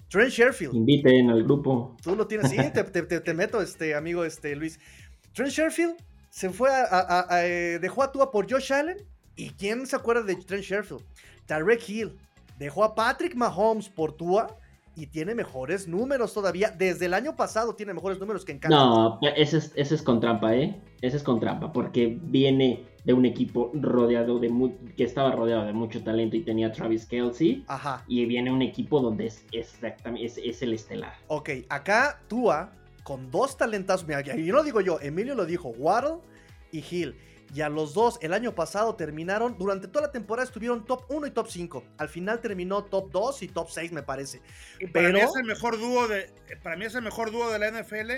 [0.09, 0.75] Trent Sherfield.
[0.75, 1.95] Inviten al grupo.
[2.03, 4.77] Tú lo tienes, sí, te, te, te, meto, este amigo este, Luis.
[5.33, 5.95] Trent Sherfield
[6.29, 8.97] se fue a, a, a, eh, dejó a Tua por Josh Allen.
[9.37, 11.05] ¿Y quién se acuerda de Trent Sherfield?
[11.45, 12.17] Tarek Hill.
[12.59, 14.47] Dejó a Patrick Mahomes por Tua
[14.97, 16.71] y tiene mejores números todavía.
[16.71, 18.77] Desde el año pasado tiene mejores números que en Kansas.
[18.77, 20.81] No, ese es, ese es con trampa, ¿eh?
[21.01, 24.51] Ese es con trampa, porque viene de un equipo rodeado de
[24.97, 27.63] que estaba rodeado de mucho talento y tenía Travis Kelsey.
[27.67, 28.03] Ajá.
[28.05, 31.13] Y viene un equipo donde es exactamente es, es el estelar.
[31.27, 35.69] Ok, acá Tua con dos talentazos, mira, y no lo digo yo, Emilio lo dijo,
[35.69, 36.17] Waddle
[36.73, 37.15] y Hill.
[37.55, 41.27] Y a los dos el año pasado terminaron, durante toda la temporada estuvieron top 1
[41.27, 41.83] y top 5.
[41.99, 44.41] Al final terminó top 2 y top 6 me parece.
[44.79, 44.91] Pero...
[44.91, 46.29] Para mí es el mejor dúo de
[46.61, 48.11] para mí es el mejor dúo de la NFL,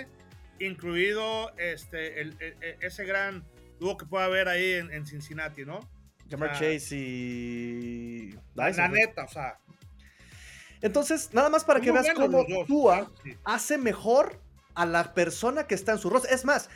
[0.58, 2.28] incluido este
[2.80, 3.44] ese gran
[3.80, 5.80] dúo que puede haber ahí en, Cincinnati, ¿no?
[6.30, 9.58] Jamar Chase y la, neta, o sea.
[10.80, 13.10] Entonces, nada más para que veas cómo Tua
[13.44, 14.40] hace mejor
[14.74, 16.30] a la persona que está en su rostro.
[16.30, 16.70] Es más,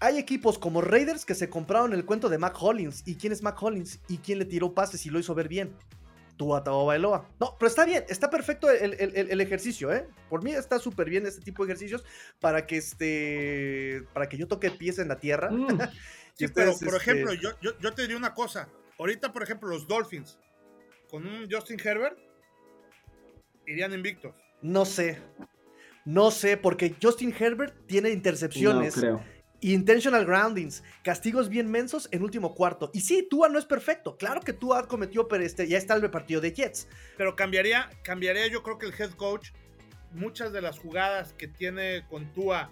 [0.00, 3.02] hay equipos como Raiders que se compraron el cuento de Mac Hollins.
[3.06, 4.00] ¿Y quién es Mac Hollins?
[4.08, 5.72] ¿Y quién le tiró pases y lo hizo ver bien?
[6.40, 7.28] Tua Bailoa.
[7.38, 10.06] No, pero está bien, está perfecto el, ejercicio, ¿eh?
[10.30, 12.02] Por mí está súper bien este tipo de ejercicios
[12.40, 14.04] para que este.
[14.14, 15.50] para que yo toque pies en la tierra.
[15.50, 15.68] Mm.
[16.34, 18.68] sí, pero por este ejemplo, yo, yo, te diría una cosa.
[18.98, 20.38] Ahorita, por ejemplo, los Dolphins
[21.08, 22.18] con un Justin Herbert
[23.66, 24.34] irían invictos.
[24.62, 25.18] No sé.
[26.04, 28.96] No sé, porque Justin Herbert tiene intercepciones.
[28.96, 32.90] No creo Intentional groundings, castigos bien mensos en último cuarto.
[32.94, 34.16] Y sí, Tua no es perfecto.
[34.16, 36.88] Claro que Tua cometió, pero este, ya está el partido de Jets.
[37.18, 39.50] Pero cambiaría, cambiaría yo creo que el head coach,
[40.12, 42.70] muchas de las jugadas que tiene con Tua,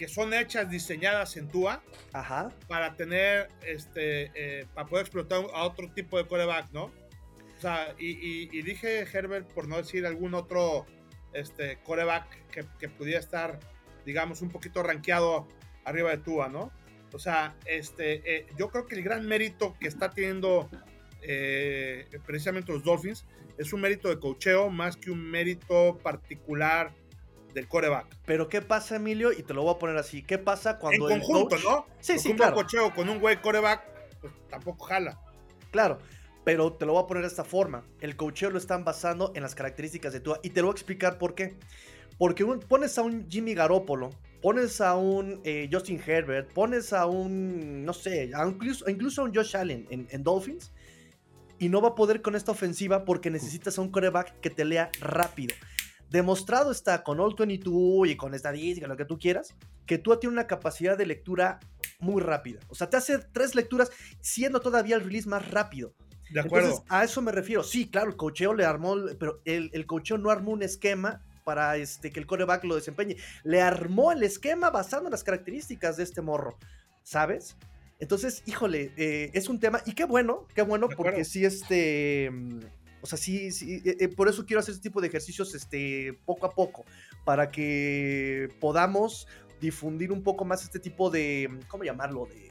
[0.00, 1.82] que son hechas, diseñadas en Tua,
[2.14, 2.48] Ajá.
[2.68, 6.84] para tener, este, eh, para poder explotar a otro tipo de quarterback, ¿no?
[6.84, 10.86] O sea, y, dije Herbert por no decir algún otro
[11.34, 13.60] este, quarterback que, que pudiera estar,
[14.06, 15.46] digamos, un poquito rankeado
[15.84, 16.72] arriba de Tua, ¿no?
[17.12, 20.70] O sea, este, eh, yo creo que el gran mérito que está teniendo
[21.20, 23.26] eh, precisamente los Dolphins
[23.58, 26.94] es un mérito de cocheo más que un mérito particular
[27.54, 28.06] del coreback.
[28.26, 29.32] Pero ¿qué pasa, Emilio?
[29.32, 30.22] Y te lo voy a poner así.
[30.22, 31.86] ¿Qué pasa cuando en conjunto, ¿no?
[32.00, 32.54] Sí, sí, un claro.
[32.54, 33.82] cocheo con un güey coreback,
[34.20, 35.18] pues tampoco jala.
[35.70, 35.98] Claro,
[36.44, 37.84] pero te lo voy a poner de esta forma.
[38.00, 40.76] El cocheo lo están basando en las características de Tua y te lo voy a
[40.76, 41.56] explicar por qué.
[42.18, 44.10] Porque pones a un Jimmy Garoppolo
[44.40, 48.30] pones a un eh, Justin Herbert, pones a un, no sé,
[48.88, 50.72] incluso, a un Josh Allen en, Dolphins,
[51.58, 54.64] y no va a poder con esta ofensiva porque necesitas a un coreback que te
[54.64, 55.54] lea rápido.
[56.10, 59.54] Demostrado está con All 22 y con estadística, lo que tú quieras,
[59.86, 61.60] que tú tienes una capacidad de lectura
[62.00, 62.60] muy rápida.
[62.68, 65.94] O sea, te hace tres lecturas siendo todavía el release más rápido.
[66.30, 66.68] De acuerdo.
[66.68, 67.62] Entonces, a eso me refiero.
[67.62, 71.76] Sí, claro, el cocheo le armó, pero el, el cocheo no armó un esquema para
[71.76, 73.16] este, que el coreback lo desempeñe.
[73.44, 76.58] Le armó el esquema basado en las características de este morro,
[77.02, 77.56] ¿sabes?
[77.98, 82.30] Entonces, híjole, eh, es un tema, y qué bueno, qué bueno, porque sí, este,
[83.02, 86.18] o sea, sí, sí, eh, eh, por eso quiero hacer este tipo de ejercicios, este,
[86.24, 86.84] poco a poco,
[87.24, 89.26] para que podamos
[89.60, 92.26] difundir un poco más este tipo de, ¿cómo llamarlo?
[92.26, 92.49] De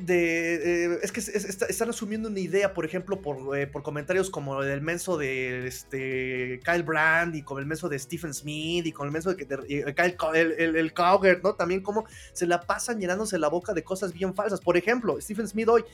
[0.00, 0.94] de.
[0.94, 4.80] Eh, es que están asumiendo una idea, por ejemplo, por, eh, por comentarios como el
[4.80, 9.12] menso de este, Kyle Brand y con el menso de Stephen Smith y con el
[9.12, 11.54] menso de, eh, Kyle, el, el, Cowger, ¿no?
[11.54, 14.60] También como se la pasan llenándose la boca de cosas bien falsas.
[14.60, 15.84] Por ejemplo, Stephen Smith hoy,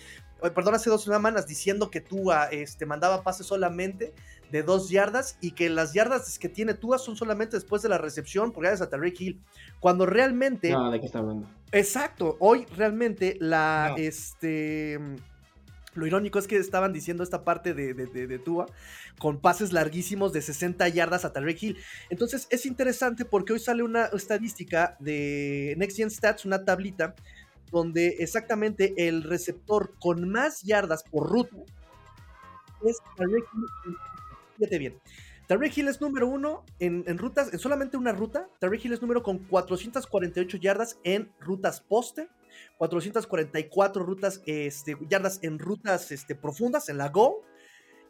[0.55, 4.15] perdón, hace dos semanas diciendo que Tua este, mandaba pases solamente
[4.51, 7.99] de dos yardas y que las yardas que tiene Tua son solamente después de la
[7.99, 9.43] recepción por gracias a Tarek Hill.
[9.81, 10.71] Cuando realmente.
[10.71, 11.49] No, ¿de qué está hablando?
[11.73, 12.37] Exacto.
[12.41, 13.95] Hoy realmente la.
[13.97, 14.99] Este.
[15.95, 18.67] Lo irónico es que estaban diciendo esta parte de, de, Tua
[19.19, 21.79] con pases larguísimos de 60 yardas a Tarek Hill.
[22.11, 27.15] Entonces es interesante porque hoy sale una estadística de Next Gen Stats, una tablita,
[27.73, 31.57] donde exactamente el receptor con más yardas por ruta
[32.85, 33.97] es Tarek Hill
[34.57, 35.01] fíjate bien.
[35.47, 38.49] Tarek Hill es número uno en, rutas, en solamente una ruta.
[38.59, 42.29] Tarek Hill es número con 448 yardas en rutas poste,
[42.79, 47.45] 444 rutas, este, yardas en rutas este, profundas, en la Go.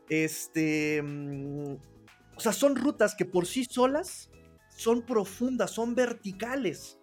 [0.08, 1.76] Este, mm,
[2.36, 4.30] o sea, son rutas que por sí solas
[4.74, 6.98] son profundas, son verticales.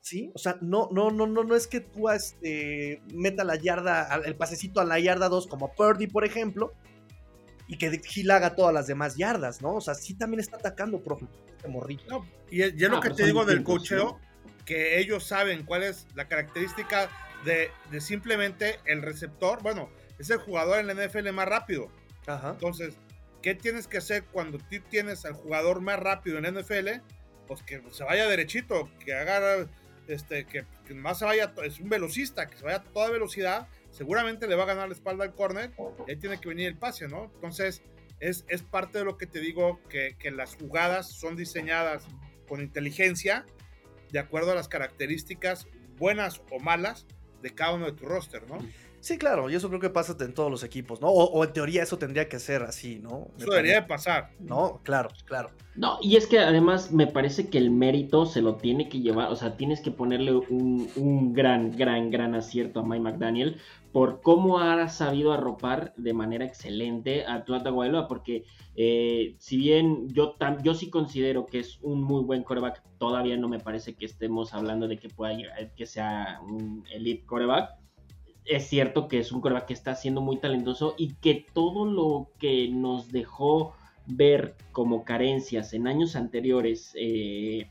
[0.00, 0.30] ¿Sí?
[0.34, 4.36] O sea, no, no, no, no, no es que tú este, meta la yarda, el
[4.36, 6.72] pasecito a la yarda 2 como Purdy, por ejemplo,
[7.68, 9.74] y que Gil haga todas las demás yardas, ¿no?
[9.74, 12.26] O sea, sí también está atacando profe, este morrito.
[12.50, 14.18] y es, lo que te digo del cocheo,
[14.64, 17.10] que ellos saben cuál es la característica
[17.44, 19.62] de, simplemente el receptor.
[19.62, 21.92] Bueno, es el jugador en la NFL más rápido.
[22.26, 22.50] Ajá.
[22.50, 22.94] Entonces,
[23.42, 27.02] ¿qué tienes que hacer cuando tú tienes al jugador más rápido en la NFL?
[27.46, 29.68] Pues que se vaya derechito, que haga,
[30.06, 33.68] este, que, que más se vaya, es un velocista, que se vaya a toda velocidad
[33.98, 35.72] seguramente le va a ganar la espalda al corner
[36.06, 37.32] y ahí tiene que venir el pase, ¿no?
[37.34, 37.82] Entonces,
[38.20, 42.06] es, es parte de lo que te digo, que, que las jugadas son diseñadas
[42.46, 43.44] con inteligencia,
[44.12, 47.06] de acuerdo a las características buenas o malas
[47.42, 48.58] de cada uno de tu roster, ¿no?
[49.00, 51.08] Sí, claro, y eso creo que pasa en todos los equipos, ¿no?
[51.08, 53.28] O, o en teoría eso tendría que ser así, ¿no?
[53.36, 54.30] Me Eso debería de pasar.
[54.40, 55.50] No, claro, claro.
[55.76, 59.30] No, y es que además me parece que el mérito se lo tiene que llevar,
[59.30, 63.60] o sea, tienes que ponerle un, un gran, gran, gran acierto a Mike McDaniel
[63.92, 68.44] por cómo ha sabido arropar de manera excelente a Tua Tagovailoa, porque
[68.76, 73.36] eh, si bien yo, tam- yo sí considero que es un muy buen coreback, todavía
[73.36, 77.70] no me parece que estemos hablando de que pueda llegar- que sea un elite coreback.
[78.44, 82.28] Es cierto que es un coreback que está siendo muy talentoso y que todo lo
[82.38, 83.74] que nos dejó
[84.06, 87.68] ver como carencias en años anteriores, eh,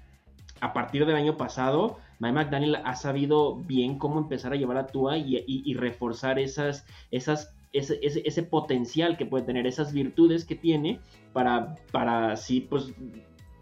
[0.62, 4.88] a partir del año pasado, Mike McDaniel ha sabido bien cómo empezar a llevar a
[4.88, 9.94] Tua y, y- y reforzar esas, esas, ese, ese- ese potencial que puede tener, esas
[9.94, 11.00] virtudes que tiene
[11.34, 12.92] para, para así, pues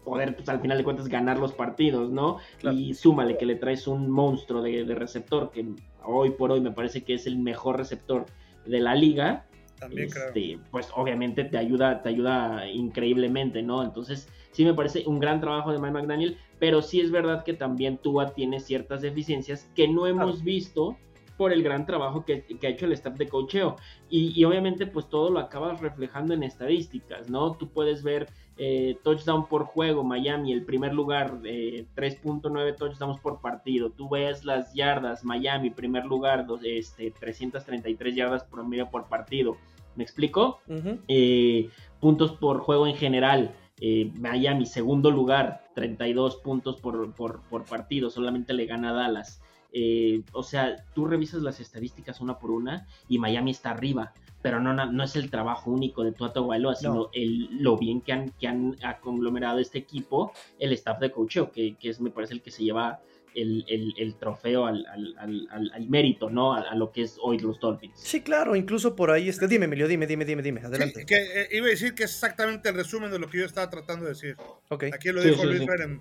[0.04, 2.38] poder pues, al final de cuentas ganar los partidos, ¿no?
[2.60, 2.76] Claro.
[2.76, 5.66] Y súmale que le traes un monstruo de, de receptor que
[6.04, 8.26] hoy por hoy me parece que es el mejor receptor
[8.64, 9.46] de la liga
[9.80, 10.28] También creo.
[10.28, 13.82] este, pues obviamente te ayuda, te ayuda increíblemente, ¿no?
[13.82, 17.52] Entonces, sí me parece un gran trabajo de Mike McDaniel, pero sí es verdad que
[17.52, 20.96] también Tua tiene ciertas deficiencias que no hemos visto
[21.36, 23.76] por el gran trabajo que, que ha hecho el staff de cocheo.
[24.08, 27.52] Y, y obviamente, pues todo lo acabas reflejando en estadísticas, ¿no?
[27.52, 33.42] Tú puedes ver eh, touchdown por juego, Miami, el primer lugar, eh, 3.9 touchdowns por
[33.42, 33.90] partido.
[33.90, 39.58] Tú ves las yardas, Miami, primer lugar, dos- este, 333 yardas promedio por partido.
[39.94, 40.60] ¿Me explico?
[41.08, 41.68] Eh,
[42.00, 43.54] puntos por juego en general.
[43.80, 49.40] Eh, Miami, segundo lugar, 32 puntos por, por, por partido, solamente le gana a Dallas.
[49.72, 54.60] Eh, o sea, tú revisas las estadísticas una por una y Miami está arriba, pero
[54.60, 58.30] no, no es el trabajo único de Tua Tagovailoa, sino el, lo bien que han,
[58.30, 62.42] que han conglomerado este equipo, el staff de coacheo, que, que es, me parece, el
[62.42, 63.00] que se lleva
[63.36, 66.54] el, el, el trofeo al, al, al, mérito, ¿no?
[66.54, 67.98] A, a, lo que es hoy los Dolphins.
[68.00, 71.00] Sí, claro, incluso por ahí, este, dime, Emilio, dime, dime, dime, dime, adelante.
[71.00, 73.44] Sí, que eh, iba a decir que es exactamente el resumen de lo que yo
[73.44, 74.36] estaba tratando de decir.
[74.68, 74.84] Ok.
[74.92, 75.66] Aquí lo Sí, dijo sí, Luis sí.
[75.66, 76.00] Fer en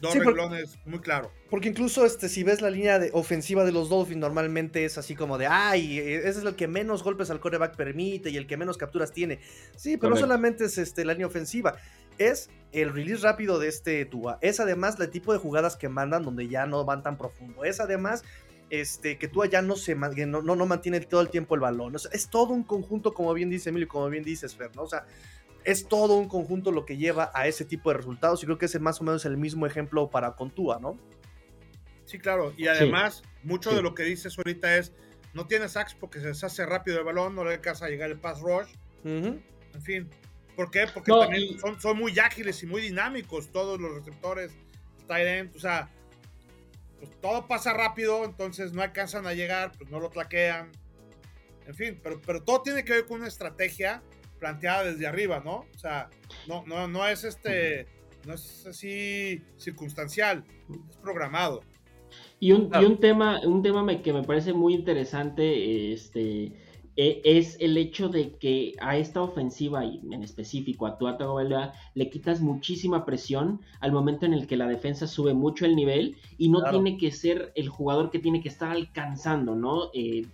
[0.00, 1.30] dos Sí, por- renglones, muy claro.
[1.48, 5.14] Porque incluso este, si ves la línea de ofensiva de los Dolphins, normalmente es así
[5.14, 8.46] como de, ay, eh, ese es el que menos golpes al coreback permite y el
[8.46, 9.38] que menos capturas tiene.
[9.76, 11.76] Sí, pero no solamente es este, la línea ofensiva,
[12.18, 14.38] es el release rápido de este Tua.
[14.40, 17.64] Es además el tipo de jugadas que mandan donde ya no van tan profundo.
[17.64, 18.24] Es además
[18.70, 21.94] este, que Tua ya no, se, no, no, no mantiene todo el tiempo el balón.
[21.94, 24.82] O sea, es todo un conjunto, como bien dice Emilio, como bien dices, Fer, ¿no?
[24.82, 25.04] O sea,
[25.64, 28.66] es todo un conjunto lo que lleva a ese tipo de resultados y creo que
[28.66, 30.98] ese más o menos el mismo ejemplo para con Tua, ¿no?
[32.04, 32.52] Sí, claro.
[32.56, 33.76] Y además, mucho Sí.
[33.76, 34.92] de lo que dices ahorita es,
[35.34, 38.18] no tiene sacks porque se deshace rápido el balón, no le alcanza a llegar el
[38.18, 38.68] pass rush,
[39.04, 39.42] en
[39.82, 40.08] fin.
[40.62, 40.86] ¿Por qué?
[40.92, 44.52] Porque No, también y- son, son muy ágiles y muy dinámicos todos los receptores,
[45.08, 45.90] tight end, o sea,
[47.00, 50.70] pues todo pasa rápido, entonces no alcanzan a llegar, pues no lo tlaquean.
[51.66, 54.02] En fin, pero, pero todo tiene que ver con una estrategia
[54.38, 55.66] planteada desde arriba, ¿no?
[55.74, 56.08] O sea,
[56.46, 57.86] no, no, no es este,
[58.24, 60.44] no es así circunstancial,
[60.90, 61.62] es programado.
[62.38, 62.86] Y un, Claro.
[62.86, 66.52] y un tema, un tema me- que me parece muy interesante este,
[66.96, 72.10] es el hecho de que a esta ofensiva, y en específico a Tua Tagovailoa, le
[72.10, 76.50] quitas muchísima presión al momento en el que la defensa sube mucho el nivel y
[76.50, 76.82] no Claro.
[76.82, 79.90] tiene que ser el jugador que tiene que estar alcanzando, ¿no?
[79.94, 80.26] Eh,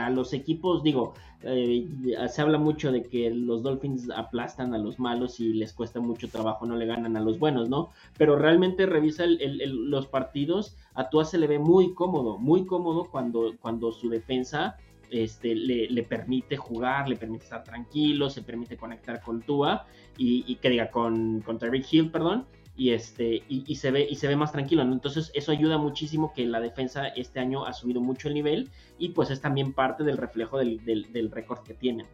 [0.00, 1.12] a los equipos, digo,
[1.42, 1.86] eh,
[2.30, 6.28] se habla mucho de que los Dolphins aplastan a los malos y les cuesta mucho
[6.30, 7.90] trabajo, no le ganan a los buenos, ¿no?
[8.16, 12.38] Pero realmente revisa el- el- el- los partidos, a Tua se le ve muy cómodo,
[12.38, 14.78] muy cómodo cuando, cuando su defensa
[15.10, 19.86] este, le, permite jugar, le permite estar tranquilo, se permite conectar con Tua
[20.16, 22.46] y, que diga con, con Tyreek Hill, perdón,
[22.76, 26.44] y este y, se ve y se ve más tranquilo entonces eso ayuda muchísimo que
[26.44, 30.16] la defensa este año ha subido mucho el nivel y pues es también parte del
[30.16, 32.06] reflejo del, del, del récord que tienen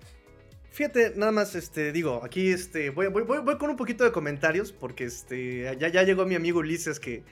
[0.73, 4.13] Fíjate, nada más, este, digo, aquí, este, voy, voy, voy, voy con un poquito de
[4.13, 7.25] comentarios, porque, este, ya, ya llegó mi amigo Ulises que,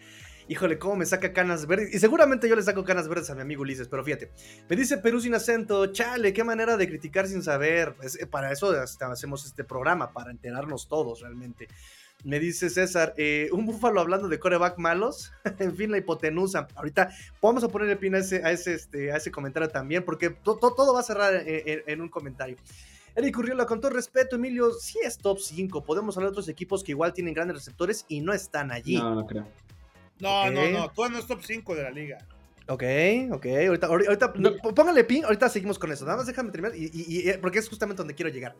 [0.49, 3.43] híjole, cómo me saca canas verdes, y seguramente yo le saco canas verdes a mi
[3.43, 4.31] amigo Ulises, pero fíjate,
[4.69, 8.51] me dice Perú sin acento, chale, qué manera de criticar sin saber, Es- eh, para
[8.53, 11.69] eso hasta hacemos este programa, para enterarnos todos realmente.
[12.25, 16.67] Me dice César, eh, un búfalo hablando de coreback malos, en fin, la hipotenusa.
[16.75, 18.43] Ahorita vamos a ponerle pin a ese,
[18.75, 22.57] este, comentario también, porque to- to- todo va a cerrar en un comentario.
[23.15, 25.83] Eric Urriola, con todo respeto, Emilio, sí es top 5.
[25.85, 28.97] Podemos hablar de otros equipos que igual tienen grandes receptores y no están allí.
[28.97, 29.47] no no creo
[30.21, 32.19] No, no, no, tú no es top 5 de la liga.
[32.67, 32.83] Ok,
[33.33, 33.47] ok.
[33.47, 36.05] Ahorita, ahorita no, póngale pin, ahorita seguimos con eso.
[36.05, 38.55] Nada más déjame terminar, y, y- y- porque es justamente donde quiero llegar.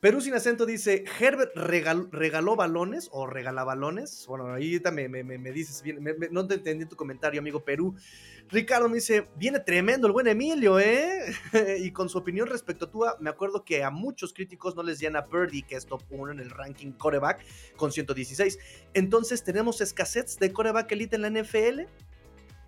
[0.00, 4.24] Perú sin acento dice, Herbert regaló, regaló balones o regala balones.
[4.28, 7.96] Bueno, ahí me, me, me dices, bien, me, no te entendí tu comentario, amigo Perú.
[8.48, 11.34] Ricardo me dice, viene tremendo el buen Emilio, ¿eh?
[11.80, 15.00] y con su opinión respecto a Tua, me acuerdo que a muchos críticos no les
[15.00, 17.44] llena Purdy, que es top 1 en el ranking coreback,
[17.76, 18.58] con 116.
[18.94, 21.82] Entonces, ¿tenemos escasez de coreback elite en la NFL?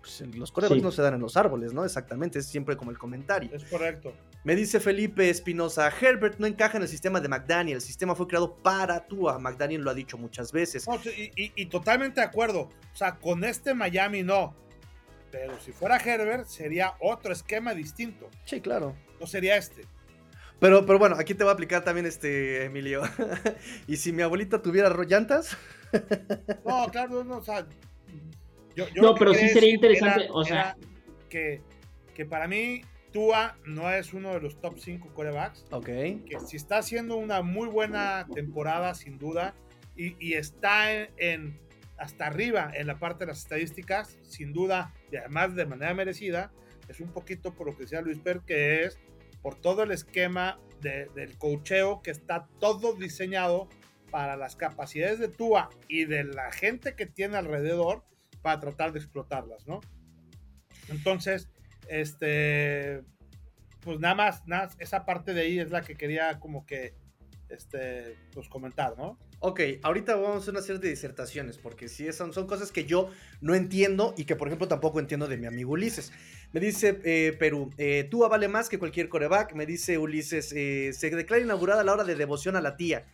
[0.01, 0.83] Pues los corebacks Sí.
[0.83, 1.85] no se dan en los árboles, ¿no?
[1.85, 3.49] Exactamente, es siempre como el comentario.
[3.53, 4.13] Es correcto.
[4.43, 8.27] Me dice Felipe Espinosa, Herbert no encaja en el sistema de McDaniel, el sistema fue
[8.27, 10.87] creado para Tua, McDaniel lo ha dicho muchas veces.
[10.87, 12.69] No, y, y- y totalmente de acuerdo.
[12.93, 14.55] O sea, con este Miami no.
[15.31, 18.29] Pero si fuera Herbert, sería otro esquema distinto.
[18.45, 18.95] Sí, claro.
[19.19, 19.85] No sería este.
[20.59, 23.03] Pero, pero bueno, aquí te voy a aplicar también este, Emilio.
[23.87, 25.55] ¿Y si mi abuelita tuviera llantas?
[26.65, 27.67] No, claro, no, o sea.
[28.75, 30.75] Yo, yo No, pero sí sería interesante, era- o sea-
[31.29, 31.61] que,
[32.15, 32.81] que para mí,
[33.11, 35.65] Tua no es uno de los top 5 corebacks.
[35.71, 35.85] Ok.
[35.85, 39.53] que si está haciendo una muy buena temporada, sin duda,
[39.95, 41.59] y, y está en, en-
[41.97, 46.51] hasta arriba en la parte de las estadísticas, sin duda, y además de manera merecida,
[46.87, 48.97] es un poquito por lo que decía Luis Per, que es
[49.41, 53.67] por todo el esquema de- del cocheo que está todo diseñado
[54.09, 58.03] para las capacidades de Tua y de la gente que tiene alrededor
[58.41, 59.79] para tratar de explotarlas, ¿no?
[60.89, 61.49] Entonces,
[61.91, 63.03] este,
[63.81, 66.95] pues nada más, nada, esa parte de ahí es la que quería como que,
[67.49, 69.19] este, pues comentar, ¿no?
[69.43, 72.85] Ok, ahorita vamos a hacer una serie de disertaciones, porque sí, son, son cosas que
[72.85, 73.09] yo
[73.41, 76.13] no entiendo y que, por ejemplo, tampoco entiendo de mi amigo Ulises.
[76.53, 79.53] Me dice eh, Perú, eh, vale más que cualquier coreback.
[79.55, 83.05] Me dice Ulises, eh, se declara inaugurada la hora de devoción a la tía.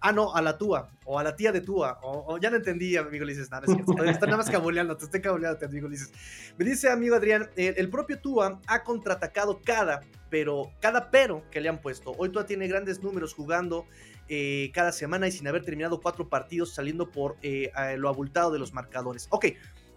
[0.00, 2.96] Ah, no, a la Tua, o a la tía de Tua, o, ya no entendí,
[2.96, 6.12] amigo Ulises, nada, es cierto, está nada más cabuleando, te estoy cabuleando, amigo Ulises.
[6.56, 11.68] Me dice, amigo Adrián, el, propio Tua ha contraatacado cada, pero, cada pero que le
[11.68, 12.12] han puesto.
[12.18, 13.86] Hoy Tua tiene grandes números jugando
[14.28, 18.58] eh, cada semana y sin haber terminado cuatro partidos saliendo por eh, lo abultado de
[18.58, 19.26] los marcadores.
[19.30, 19.46] Ok,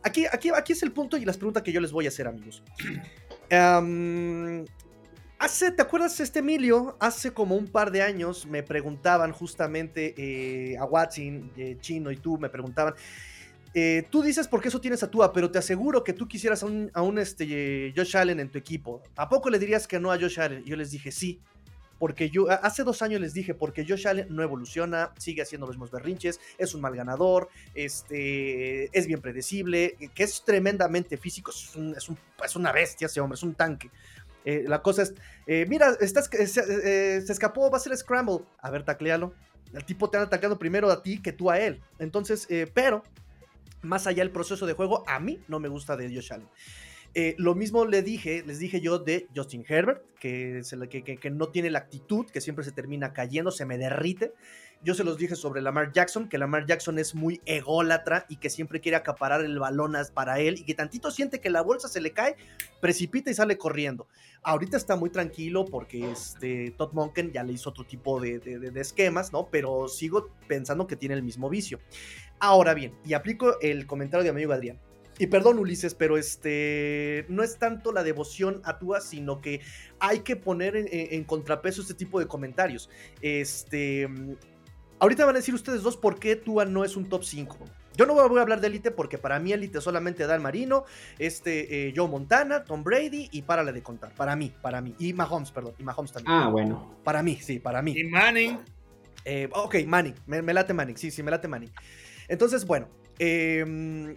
[0.04, 2.28] aquí, aquí, aquí es el punto y las preguntas que yo les voy a hacer,
[2.28, 2.64] amigos.
[3.52, 4.66] Am,
[5.40, 6.98] hace, ¿te acuerdas, este Emilio?
[7.00, 12.18] Hace como un par de años me preguntaban justamente eh, a Watson, eh, Chino y
[12.18, 12.94] tú me preguntaban.
[13.74, 16.68] eh, tú dices porque eso tienes a Tua, pero te aseguro que tú quisieras a
[16.68, 19.02] un, un, este, Josh Allen en tu equipo.
[19.16, 20.64] ¿A poco le dirías que no a Josh Allen?
[20.64, 21.42] Yo les dije sí,
[22.00, 25.76] porque yo hace dos años les dije, porque Josh Allen no evoluciona, sigue haciendo los
[25.76, 31.74] mismos berrinches, es un mal ganador, este, es bien predecible, que es tremendamente físico, es,
[32.44, 33.92] es una bestia ese hombre, es un tanque.
[34.46, 35.14] Eh, la cosa es,
[35.48, 38.40] eh, mira, estás, eh, se, escapó, va a ser scramble.
[38.62, 39.34] A ver, taclealo.
[39.74, 41.82] El tipo te anda atacando primero a ti que tú a él.
[42.00, 43.04] Entonces, pero,
[43.82, 46.48] más allá del proceso de juego, a mí no me gusta de Josh Allen.
[47.38, 51.48] Lo mismo le dije, les dije yo de Justin Herbert, que, que, que- que no
[51.50, 54.34] tiene la actitud, que siempre se termina cayendo, se me derrite.
[54.82, 58.50] Yo se los dije sobre Lamar Jackson, que Lamar Jackson es muy ególatra y que
[58.50, 62.02] siempre quiere acaparar el balón para él y que tantito siente que la bolsa se
[62.02, 62.36] le cae,
[62.82, 64.08] precipita y sale corriendo.
[64.46, 68.80] Ahorita está muy tranquilo porque este, Todd Monken ya le hizo otro tipo de, de-
[68.80, 69.48] esquemas, ¿no?
[69.50, 71.80] Pero sigo pensando que tiene el mismo vicio.
[72.40, 74.80] Ahora bien, y aplico el comentario de mi amigo Adrián.
[75.18, 79.62] Y perdón, Ulises, pero este no es tanto la devoción a Tua, sino que
[80.00, 82.90] hay que poner en, en- contrapeso este tipo de comentarios.
[83.22, 84.08] Este.
[85.00, 87.58] Ahorita van a decir ustedes dos por qué Tua no es un top 5.
[87.96, 90.86] Yo no voy a hablar de élite porque para mí élite solamente Dan Marino,
[91.20, 94.14] este, eh, Joe Montana, Tom Brady y párale de contar.
[94.14, 94.96] Para mí, para mí.
[95.00, 95.74] Y Mahomes, perdón.
[95.78, 96.36] Y Mahomes también.
[96.36, 96.96] Ah, bueno.
[97.04, 97.94] Para mí, sí, para mí.
[97.98, 98.60] Y Manning,
[99.24, 101.72] Eh, ok, Manning, me, me late Manning, sí, sí, me late Manning.
[102.28, 102.88] Entonces, bueno,
[103.18, 104.16] eh,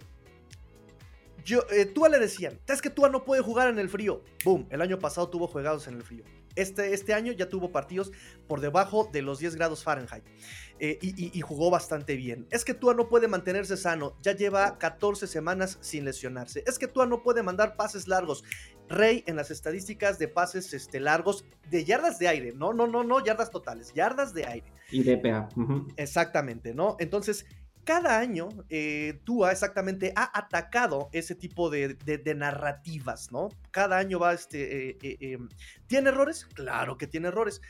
[1.43, 4.23] yo, eh, Tua le decían, es que Tua no puede jugar en el frío.
[4.45, 6.23] Boom, el año pasado tuvo jugados en el frío.
[6.55, 8.11] Este, este año ya tuvo partidos
[8.47, 10.23] por debajo de los 10 grados Fahrenheit
[10.79, 12.47] eh, y, y- y jugó bastante bien.
[12.51, 16.63] Es que Tua no puede mantenerse sano, ya lleva 14 semanas sin lesionarse.
[16.65, 18.43] Es que Tua no puede mandar pases largos.
[18.87, 23.03] Rey en las estadísticas de pases este, largos de yardas de aire, no, no, no,
[23.03, 24.73] no, yardas totales, yardas de aire.
[24.91, 25.49] Y DPA.
[25.55, 25.87] ujú.
[25.97, 26.95] Exactamente, ¿no?
[26.99, 27.45] Entonces,
[27.83, 33.49] cada año eh, Tua exactamente ha atacado ese tipo de, de- de narrativas, ¿no?
[33.71, 35.37] Cada año va, este, eh, eh, eh,
[35.87, 36.45] ¿tiene errores?
[36.45, 37.61] Claro que tiene errores.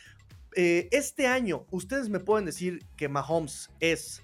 [0.56, 4.22] Eh, este año, ¿ustedes me pueden decir que Mahomes es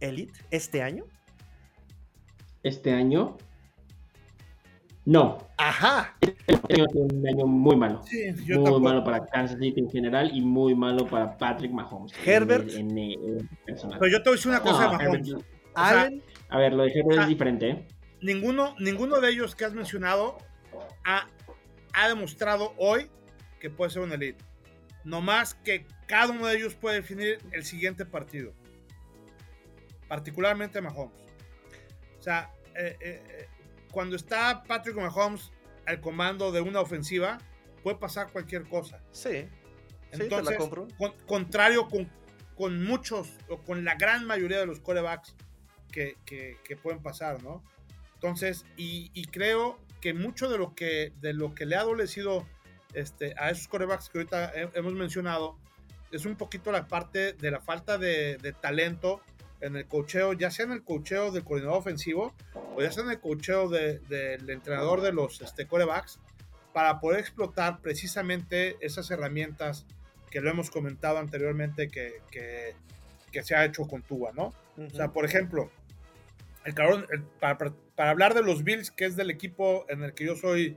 [0.00, 0.38] elite?
[0.50, 1.04] ¿Este año?
[2.62, 3.36] Este año.
[5.04, 5.38] No.
[5.56, 6.16] Ajá.
[6.20, 8.02] Este año fue un año muy malo.
[8.04, 8.80] sí, yo muy tampoco.
[8.80, 12.12] malo para Kansas City en general y muy malo para Patrick Mahomes.
[12.26, 12.68] Herbert.
[12.74, 13.98] En, en personal.
[13.98, 15.28] Pero yo te voy a decir una cosa No, de Mahomes.
[15.28, 15.44] Herbert-
[15.74, 17.22] Allen, a ver, lo de Herbert Ah.
[17.22, 17.86] es diferente, ¿eh?
[18.20, 20.36] Ninguno, ninguno de ellos que has mencionado
[21.04, 21.26] ha,
[21.94, 23.08] ha demostrado hoy
[23.60, 24.44] que puede ser un elite.
[25.08, 28.52] Más que cada uno de ellos puede definir el siguiente partido.
[30.06, 31.22] Particularmente Mahomes.
[32.18, 33.48] O sea, eh, eh, eh,
[33.90, 35.50] cuando está Patrick Mahomes
[35.86, 37.38] al comando de una ofensiva,
[37.82, 39.02] puede pasar cualquier cosa.
[39.10, 39.48] Sí.
[40.12, 40.58] Entonces,
[41.26, 42.10] contrario con,
[42.54, 45.34] con, muchos o con la gran mayoría de los corebacks
[45.90, 47.62] que, que, pueden pasar, ¿no?
[48.14, 52.46] Entonces, y, y, creo que mucho de lo que, de lo que le ha adolecido
[52.94, 55.56] este, a esos corebacks que ahorita hemos mencionado
[56.10, 59.20] es un poquito la parte de la falta de, de talento
[59.60, 62.34] en el cocheo, ya sea en el cocheo del coordinador ofensivo
[62.76, 66.20] o ya sea en el cocheo del de, entrenador de los este, corebacks
[66.72, 69.86] para poder explotar precisamente esas herramientas
[70.30, 72.74] que lo hemos comentado anteriormente que, que,
[73.32, 74.54] que se ha hecho con Tuba, ¿no?
[74.76, 75.70] O sea, por ejemplo,
[76.64, 76.74] el,
[77.40, 77.58] para,
[77.96, 80.76] para, hablar de los Bills, que es del equipo en el que yo soy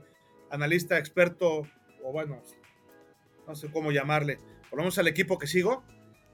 [0.50, 1.68] analista experto,
[2.02, 2.42] o bueno,
[3.46, 4.38] no sé cómo llamarle,
[4.76, 5.84] menos al equipo que sigo,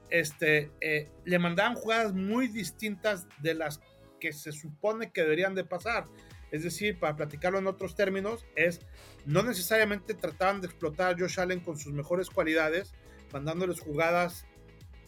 [0.09, 3.81] este, eh, le mandaban jugadas muy distintas de las
[4.19, 6.07] que se supone que deberían de pasar.
[6.51, 8.81] Es decir, para platicarlo en otros términos, es
[9.25, 12.93] no necesariamente trataban de explotar a Josh Allen con sus mejores cualidades,
[13.31, 14.45] mandándoles jugadas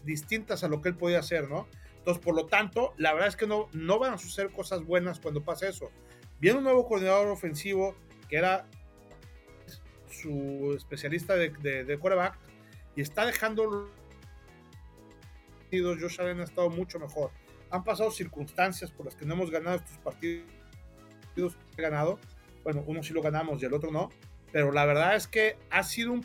[0.04, 1.68] distintas a lo que él podía hacer, ¿no?
[1.98, 5.20] Entonces, por lo tanto, la verdad es que no, no van a suceder cosas buenas
[5.20, 5.92] cuando pase eso.
[6.40, 7.96] Viene un nuevo coordinador ofensivo
[8.28, 8.68] que era
[10.22, 12.38] su especialista de, de, quarterback
[12.96, 13.90] y está dejando
[15.72, 17.32] Josh Allen ha estado mucho mejor.
[17.70, 20.46] Han pasado circunstancias por las que no hemos ganado estos partidos
[21.78, 22.20] ganado.
[22.64, 24.10] Bueno, uno sí lo ganamos y el otro no.
[24.52, 26.22] Pero la verdad es que ha sido un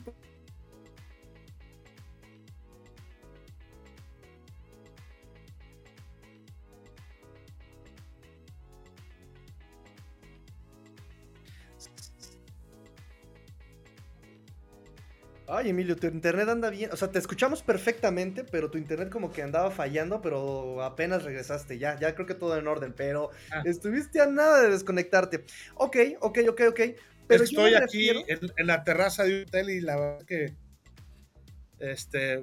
[15.48, 16.90] Ay, Emilio, tu internet anda bien.
[16.92, 21.78] O sea, te escuchamos perfectamente, pero tu internet como que andaba fallando, pero apenas regresaste.
[21.78, 23.62] Ya, ya creo que todo en orden, pero ah.
[23.64, 25.44] estuviste a nada de desconectarte.
[25.76, 26.80] Ok, ok, ok, ok.
[27.28, 30.54] Pero Estoy aquí en, la terraza de un hotel y la verdad que.
[31.78, 32.42] Este,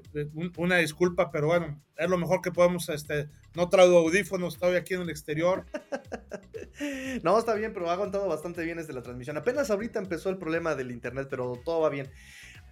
[0.57, 2.87] una disculpa, pero bueno, es lo mejor que podemos.
[2.89, 5.65] Este, no traigo audífonos, estoy aquí en el exterior.
[7.23, 9.37] no, está bien, pero ha aguantado bastante bien desde la transmisión.
[9.37, 12.09] Apenas ahorita empezó el problema del internet, pero todo va bien.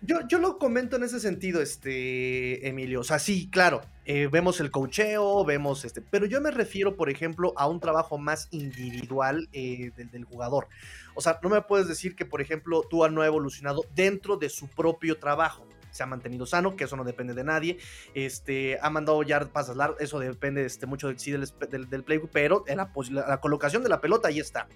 [0.04, 3.02] Yo, yo lo comento en ese sentido, este, Emilio.
[3.02, 7.12] O sea, sí, claro, eh, vemos el cocheo, vemos este, pero yo me refiero, por
[7.12, 10.68] ejemplo, a un trabajo más individual eh, del, jugador.
[11.14, 14.50] O sea, no me puedes decir que, por ejemplo, tú no ha evolucionado dentro de
[14.50, 15.68] su propio trabajo.
[15.92, 17.78] Se ha mantenido sano, que eso no depende de nadie.
[18.14, 22.32] Este, ha mandado ya pasas largas, eso depende este, mucho de, sí, del, del, playbook,
[22.32, 22.92] pero en la,
[23.28, 24.68] la colocación de la pelota ahí está.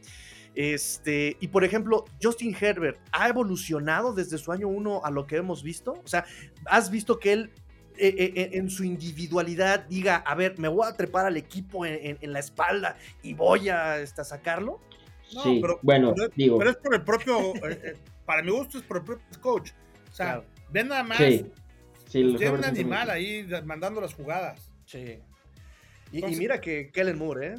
[0.55, 5.35] Este, y por ejemplo, Justin Herbert ha evolucionado desde su año 1 a lo que
[5.35, 5.93] hemos visto.
[6.03, 6.25] O sea,
[6.65, 7.51] has visto que él
[7.97, 11.85] eh, eh, eh, en su individualidad diga, a ver, me voy a trepar al equipo
[11.85, 14.79] en, la espalda y voy a, este, sacarlo.
[15.33, 16.57] No, sí, pero, bueno, digo.
[16.57, 17.53] Pero es por el propio,
[18.25, 19.71] para mi gusto es por el propio coach.
[20.09, 21.17] O sea, ven nada más.
[21.17, 21.51] Sí,
[22.09, 24.71] tiene un animal ahí mandando las jugadas.
[24.85, 25.19] Sí.
[26.11, 27.55] Y, y mira que Kellen Moore, ¿eh?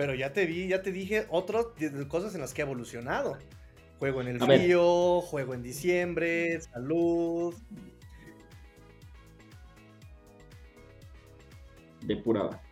[0.00, 1.66] Pero ya te vi, ya te dije otras
[2.08, 3.36] cosas en las que ha evolucionado.
[3.98, 7.54] Juego en el frío, juego en diciembre, salud.
[12.00, 12.62] Depurada.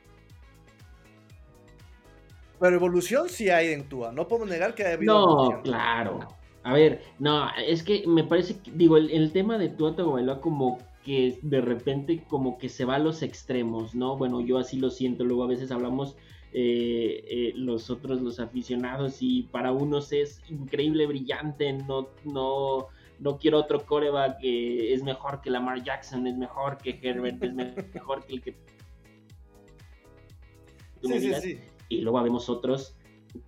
[2.59, 6.21] Pero evolución sí hay en Tua, no puedo negar que haya habido No, claro.
[6.63, 11.39] A ver, no, es que me parece, digo, el, tema de Tua Tagovailoa como que
[11.43, 14.17] de repente como que se va a los extremos, ¿no?
[14.17, 16.17] Bueno, yo así lo siento, luego a veces hablamos
[16.53, 22.89] eh, eh, los otros, los aficionados, y para unos es increíble, brillante, no, no,
[23.19, 27.55] no quiero otro coreback que es mejor que Lamar Jackson, es mejor que Herbert, es
[27.55, 28.55] mejor que el que...
[31.03, 31.61] Sí, sí, sí.
[31.89, 32.97] Y luego vemos otros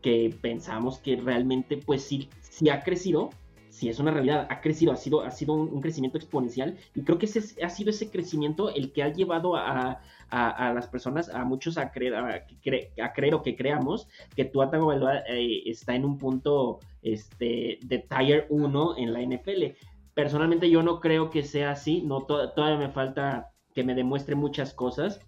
[0.03, 3.30] que pensamos que realmente pues sí, sí ha crecido,
[3.70, 7.18] sí es una realidad, ha crecido, ha sido, ha sido un, crecimiento exponencial y creo
[7.18, 10.00] que ese, ha sido ese crecimiento el que ha llevado a,
[10.30, 15.62] las personas, a muchos a creer, a, creer o que creamos que Tua Tagovailoa eh,
[15.66, 19.76] está en un punto este, de Tier 1 en la NFL.
[20.14, 24.74] Personalmente yo no creo que sea así, no, todavía me falta que me demuestre muchas
[24.74, 25.20] cosas.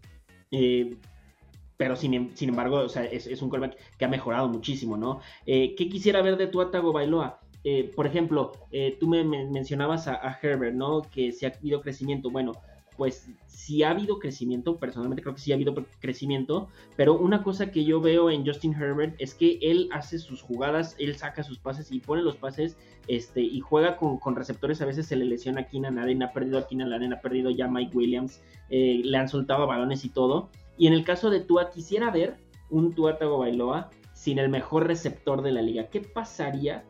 [0.51, 0.97] Eh,
[1.77, 5.21] pero sin, sin, embargo, o sea, es, un quarterback que ha mejorado muchísimo, ¿no?
[5.47, 7.41] Eh, ¿Qué quisiera ver de Tua Tagovailoa?
[7.65, 11.03] Eh, por ejemplo, eh, tú me, mencionabas a, Herbert, ¿no?
[11.03, 12.31] Que si ha habido crecimiento.
[12.31, 12.53] Bueno,
[12.97, 17.71] pues si ha habido crecimiento, personalmente creo que sí ha habido crecimiento, pero una cosa
[17.71, 21.59] que yo veo en Justin Herbert es que él hace sus jugadas, él saca sus
[21.59, 22.77] pases y pone los pases
[23.09, 26.59] este, y juega con, receptores, a veces se le lesiona a Keenan Allen, ha perdido
[26.59, 30.51] a Keenan Allen, ha perdido ya Mike Williams, eh, le han soltado balones y todo,
[30.77, 32.37] y en el caso de Tua, quisiera ver
[32.71, 36.85] un Tua Tagovailoa sin el mejor receptor de la liga, ¿qué pasaría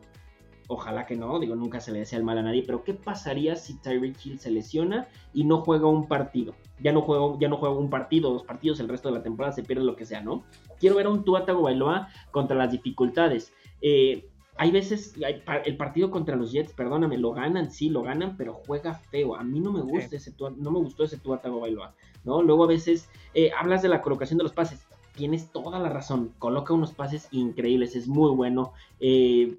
[0.67, 3.55] Ojalá que no, digo, nunca se le desea el mal a nadie, pero ¿qué pasaría
[3.55, 6.55] si Tyreek Hill se lesiona y no juega un partido?
[6.79, 9.53] Ya no juega, ya no juega un partido, dos partidos, el resto de la temporada
[9.53, 10.43] se pierde lo que sea, ¿no?
[10.79, 13.53] Quiero ver a un Tua Tagovailoa contra las dificultades.
[13.81, 15.15] Eh, hay veces,
[15.65, 19.35] el partido contra los Jets, perdóname, lo ganan, sí, lo ganan, pero juega feo.
[19.35, 21.93] A mí no me gusta ese Tua, no me gustó ese Tua Tagovailoa,
[22.23, 22.41] ¿no?
[22.41, 24.85] Luego a veces eh, hablas de la colocación de los pases.
[25.15, 28.73] Tienes toda la razón, coloca unos pases increíbles, es muy bueno.
[28.99, 29.57] Eh,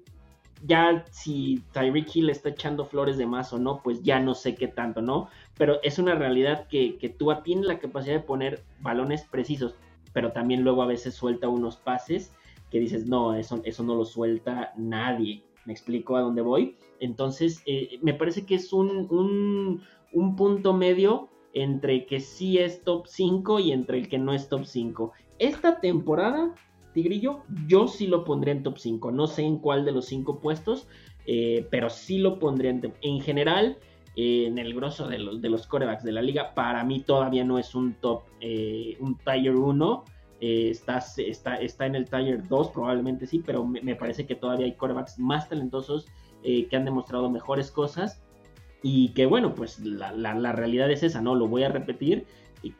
[0.65, 4.55] ya si Tyreek Hill está echando flores de más o no, pues ya no sé
[4.55, 5.29] qué tanto, ¿no?
[5.57, 9.75] Pero es una realidad que, que Tua tiene la capacidad de poner balones precisos,
[10.13, 12.31] pero también luego a veces suelta unos pases
[12.71, 15.43] que dices, no, eso, eso no lo suelta nadie.
[15.65, 16.77] ¿Me explico a dónde voy?
[16.99, 19.81] Entonces, eh, me parece que es un, un,
[20.13, 24.49] un punto medio entre que sí es top 5 y entre el que no es
[24.49, 25.13] top 5.
[25.39, 26.53] Esta temporada
[26.95, 29.11] Tigrillo, yo sí lo pondría en top 5.
[29.11, 30.87] No sé en cuál de los 5 puestos,
[31.25, 33.77] eh, pero sí lo pondría en, en general.
[34.15, 37.43] Eh, en el grosso de los, de los corebacks de la liga, para mí todavía
[37.43, 40.05] no es un top, eh, un tier 1.
[40.39, 45.19] está, está, en el tier 2, probablemente sí, pero me, parece que todavía hay corebacks
[45.19, 46.07] más talentosos
[46.43, 48.23] que han demostrado mejores cosas.
[48.81, 51.35] Y que bueno, pues la, la, realidad es esa, ¿no?
[51.35, 52.25] Lo voy a repetir.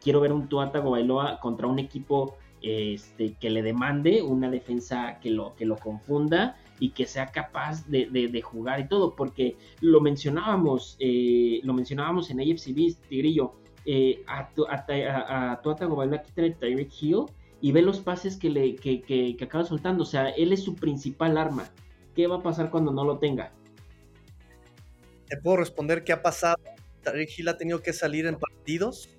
[0.00, 5.30] quiero ver un Tuatago Bailoa contra un equipo este, que le demande una defensa que
[5.30, 10.96] lo, que lo confunda y que sea capaz de, jugar y todo, porque lo mencionábamos,
[11.00, 13.54] eh, lo mencionábamos en AFCB, Tigrillo,
[13.84, 17.26] eh, a, a, a, Tua Tagovailoa Tyreek Hill
[17.60, 20.74] y ve los pases que, le, que, que, acaba soltando, o sea, él es su
[20.74, 21.70] principal arma.
[22.14, 23.52] ¿Qué va a pasar cuando no lo tenga?
[25.28, 26.56] Te puedo responder qué ha pasado.
[27.02, 29.15] Tyreek Hill ha tenido que salir en partidos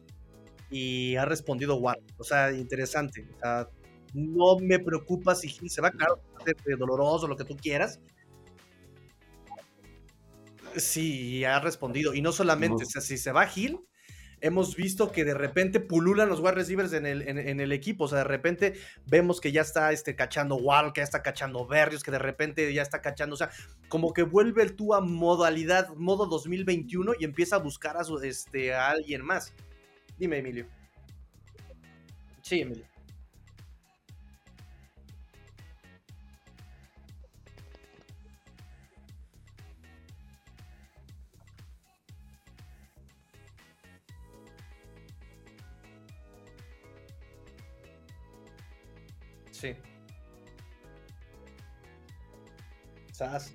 [0.69, 1.95] y ha respondido wow.
[2.17, 3.25] O sea, interesante.
[3.35, 3.69] O sea,
[4.13, 6.21] no me preocupa si Gil se va, claro,
[6.77, 7.99] doloroso, lo que tú quieras.
[10.75, 12.13] Sí, ha respondido.
[12.13, 13.79] Y no solamente, o sea, si se va Gil,
[14.41, 18.05] hemos visto que de repente pululan los wide receivers en el, en, el, equipo.
[18.05, 18.73] O sea, de repente
[19.05, 22.71] vemos que ya está este, cachando Wall, que ya está cachando Berrios, que de repente
[22.73, 23.33] ya está cachando.
[23.33, 23.49] O sea,
[23.87, 28.19] como que vuelve el tú a modalidad, modo 2021 y empieza a buscar a, su,
[28.19, 29.53] este, a alguien más.
[30.17, 30.65] Dime, Emilio.
[32.41, 32.85] Sí, Emilio.
[49.51, 49.75] Sí.
[53.11, 53.53] Sas.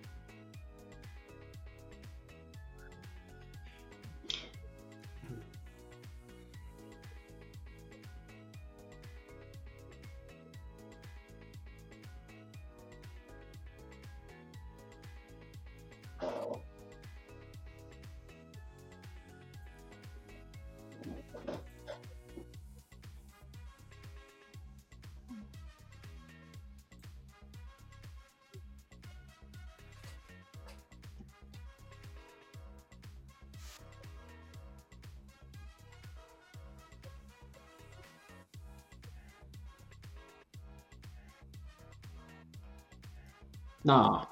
[43.85, 44.29] No.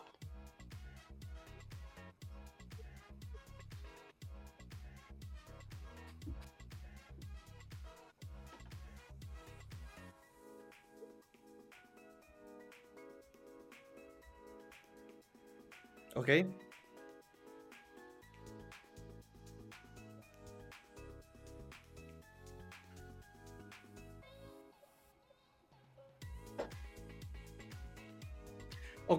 [16.15, 16.31] Ok.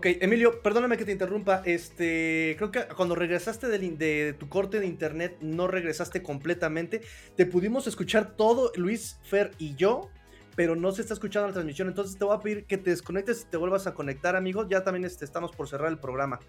[0.01, 1.61] Ok, Emilio, perdóname que te interrumpa.
[1.63, 7.01] Este, creo que cuando regresaste de, tu corte de internet, no regresaste completamente.
[7.35, 10.09] Te pudimos escuchar todo, Luis, Fer y yo,
[10.55, 11.87] pero no se está escuchando la transmisión.
[11.87, 14.67] Entonces te voy a pedir que te desconectes y te vuelvas a conectar, amigo.
[14.67, 16.39] Ya también este, estamos por cerrar el programa.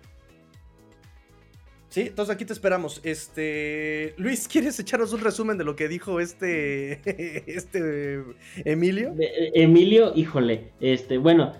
[1.92, 3.02] Sí, entonces aquí te esperamos.
[3.04, 7.02] Este, Luis, ¿quieres echarnos un resumen de lo que dijo este,
[7.46, 8.24] este
[8.64, 9.14] Emilio?
[9.52, 11.52] Emilio, híjole, este, bueno,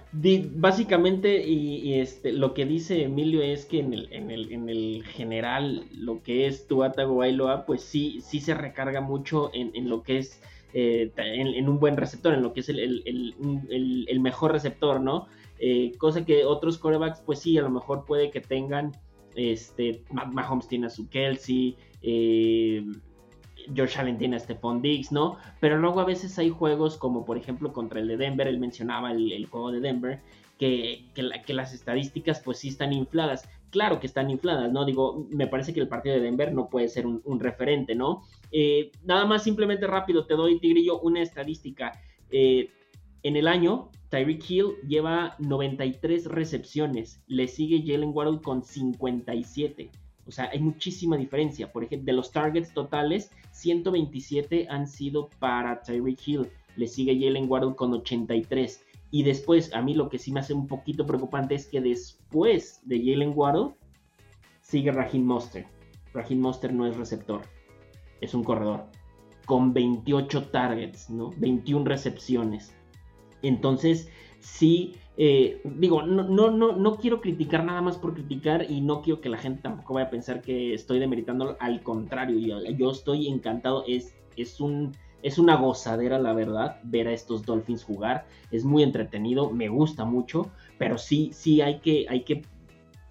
[0.55, 5.05] básicamente y, este, lo que dice Emilio es que en el, en el, en el
[5.05, 10.17] general lo que es Tuatago Bailoa, pues sí, sí se recarga mucho en, lo que
[10.17, 10.41] es
[10.73, 15.27] eh, en, un buen receptor, en lo que es el, mejor receptor, ¿no?
[15.59, 18.93] Eh, cosa que otros corebacks, pues sí, a lo mejor puede que tengan
[19.35, 22.85] este, Mahomes tiene a su Kelsey, eh,
[23.75, 25.37] George Allen tiene a Stephon Diggs, ¿no?
[25.61, 29.13] Pero luego a veces hay juegos como por ejemplo contra el de Denver, él mencionaba
[29.13, 30.21] el, juego de Denver,
[30.59, 33.49] que, que, las estadísticas pues sí están infladas.
[33.71, 34.85] Claro que están infladas, ¿no?
[34.85, 38.23] Digo, me parece que el partido de Denver no puede ser un, referente, ¿no?
[38.51, 41.93] Eh, nada más simplemente rápido, te doy, Tigrillo, una estadística.
[42.31, 42.69] Eh,
[43.23, 49.91] en el año, Tyreek Hill lleva 93 recepciones, le sigue Jalen Waddle con 57.
[50.27, 51.73] O sea, hay muchísima diferencia.
[51.73, 57.51] Por ejemplo, de los targets totales, 127 han sido para Tyreek Hill, le sigue Jalen
[57.51, 58.85] Waddle con 83.
[59.11, 62.83] Y después, a mí lo que sí me hace un poquito preocupante es que después
[62.85, 63.77] de Jalen Waddle,
[64.61, 65.67] sigue Raheem Monster.
[66.13, 67.41] Raheem Monster no es receptor,
[68.21, 68.89] es un corredor.
[69.47, 71.31] Con 28 targets, ¿no?
[71.39, 72.75] 21 recepciones.
[73.43, 74.09] Entonces,
[74.41, 79.03] sí, eh, digo, no, no, no, no quiero criticar nada más por criticar y no
[79.03, 81.57] quiero que la gente tampoco vaya a pensar que estoy demeritándolo.
[81.61, 83.85] Al contrario, yo, estoy encantado.
[83.87, 88.27] Es, es, un, es una gozadera, la verdad, ver a estos Dolphins jugar.
[88.51, 92.43] Es muy entretenido, me gusta mucho, pero sí, sí hay que, hay que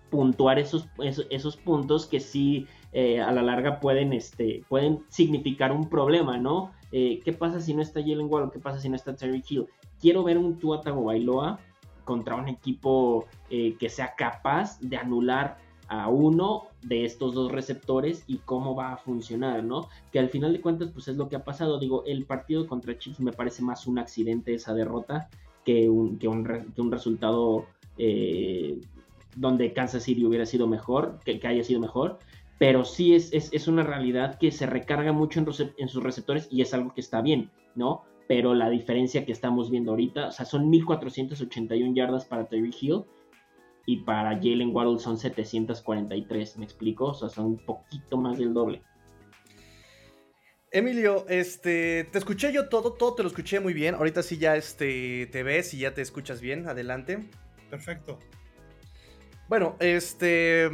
[0.09, 0.87] puntuar esos,
[1.29, 6.73] esos, puntos que sí eh, a la larga pueden, este, pueden significar un problema, ¿no?
[6.91, 8.51] Eh, ¿Qué pasa si no está Jalen Wall?
[8.51, 9.67] ¿Qué pasa si no está Terry Hill?
[10.01, 11.59] quiero ver un Tua Tagovailoa
[12.03, 18.23] contra un equipo eh, que sea capaz de anular a uno de estos dos receptores
[18.25, 19.87] y cómo va a funcionar, ¿no?
[20.11, 21.79] Que al final de cuentas, pues es lo que ha pasado.
[21.79, 25.29] Digo, el partido contra Chiefs me parece más un accidente esa derrota
[25.65, 27.65] que un, que un, resultado
[27.97, 28.79] eh,
[29.35, 32.19] donde Kansas City hubiera sido mejor, que, haya sido mejor.
[32.61, 35.47] Pero sí es, es, una realidad que se recarga mucho en,
[35.79, 38.03] en sus receptores y es algo que está bien, ¿no?
[38.31, 43.03] pero la diferencia que estamos viendo ahorita, o sea, son 1481 yardas para Terry Hill
[43.85, 47.07] y para Jalen Waddle son 743, ¿me explico?
[47.07, 48.83] O sea, son un poquito más del doble.
[50.71, 53.95] Emilio, este, te escuché yo todo, todo te lo escuché muy bien.
[53.95, 56.69] Ahorita sí ya este, te ves y ya te escuchas bien.
[56.69, 57.29] Adelante.
[57.69, 58.17] Perfecto.
[59.49, 60.69] Bueno, este,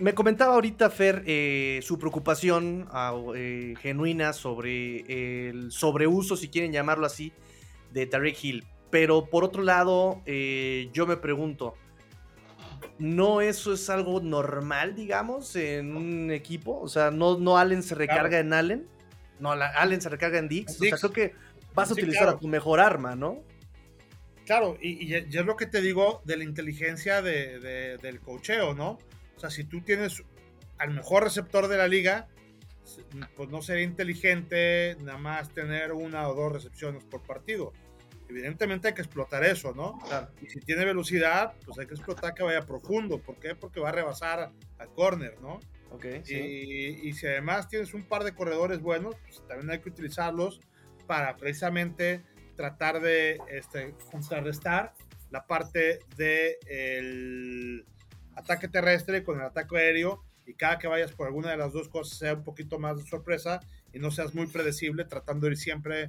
[0.00, 6.72] me comentaba ahorita Fer eh, su preocupación ah, eh, genuina sobre el sobreuso, si quieren
[6.72, 7.32] llamarlo así,
[7.92, 8.64] de Tarek Hill.
[8.90, 11.74] Pero por otro lado, eh, yo me pregunto,
[12.98, 16.80] ¿no eso es algo normal, digamos, en un equipo?
[16.80, 18.88] O sea, ¿no, no Allen se recarga en Allen?
[19.38, 20.80] No, Allen se recarga en Dix.
[20.80, 21.34] O sea, creo que
[21.74, 23.42] vas a utilizar a tu mejor arma, ¿no?
[24.46, 28.98] Claro, y, es lo que te digo de la inteligencia del cocheo, ¿no?
[29.40, 30.22] O sea, si tú tienes
[30.76, 32.28] al mejor receptor de la liga,
[33.36, 37.72] pues no sería inteligente nada más tener una o dos recepciones por partido.
[38.28, 39.98] Evidentemente hay que explotar eso, ¿no?
[40.42, 43.18] Y si tiene velocidad, pues hay que explotar que vaya profundo.
[43.18, 43.54] ¿Por qué?
[43.54, 45.58] Porque va a rebasar al corner, ¿no?
[45.92, 49.88] Okay, y, y, si además tienes un par de corredores buenos, pues también hay que
[49.88, 50.60] utilizarlos
[51.06, 52.22] para precisamente
[52.56, 54.92] tratar de este, contrarrestar
[55.30, 57.86] la parte de el,
[58.34, 61.88] ataque terrestre con el ataque aéreo y cada que vayas por alguna de las dos
[61.88, 63.60] cosas sea un poquito más de sorpresa
[63.92, 66.08] y no seas muy predecible tratando de ir siempre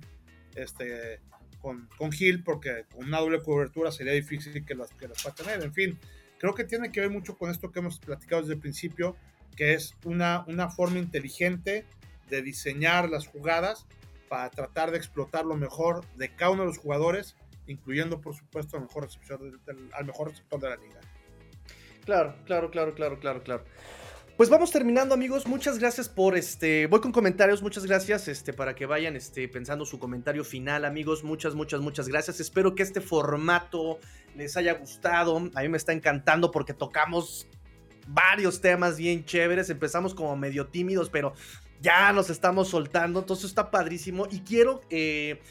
[0.56, 1.20] este,
[1.62, 5.34] con, con Hill porque con una doble cobertura sería difícil que las, que las a
[5.34, 5.62] tener.
[5.62, 6.00] En fin,
[6.40, 9.16] creo que tiene que ver mucho con esto que hemos platicado desde el principio,
[9.56, 11.86] que es una, una forma inteligente
[12.30, 13.86] de diseñar las jugadas
[14.30, 17.36] para tratar de explotar lo mejor de cada uno de los jugadores,
[17.68, 19.42] incluyendo por supuesto al mejor receptor,
[19.94, 21.00] al mejor receptor de la liga.
[22.06, 23.64] Claro, claro, claro, claro, claro, claro.
[24.38, 25.46] Pues vamos terminando, amigos.
[25.46, 26.88] Muchas gracias por este.
[26.88, 27.62] Voy con comentarios.
[27.62, 28.28] Muchas gracias.
[28.28, 31.24] Este, para que vayan este, pensando su comentario final, amigos.
[31.24, 32.40] Muchas, muchas, muchas gracias.
[32.40, 34.00] Espero que este formato
[34.36, 35.38] les haya gustado.
[35.54, 37.48] A mí me está encantando porque tocamos
[38.08, 39.70] varios temas bien chéveres.
[39.70, 41.34] Empezamos como medio tímidos, pero
[41.82, 45.42] ya nos estamos soltando, entonces está padrísimo y quiero eh,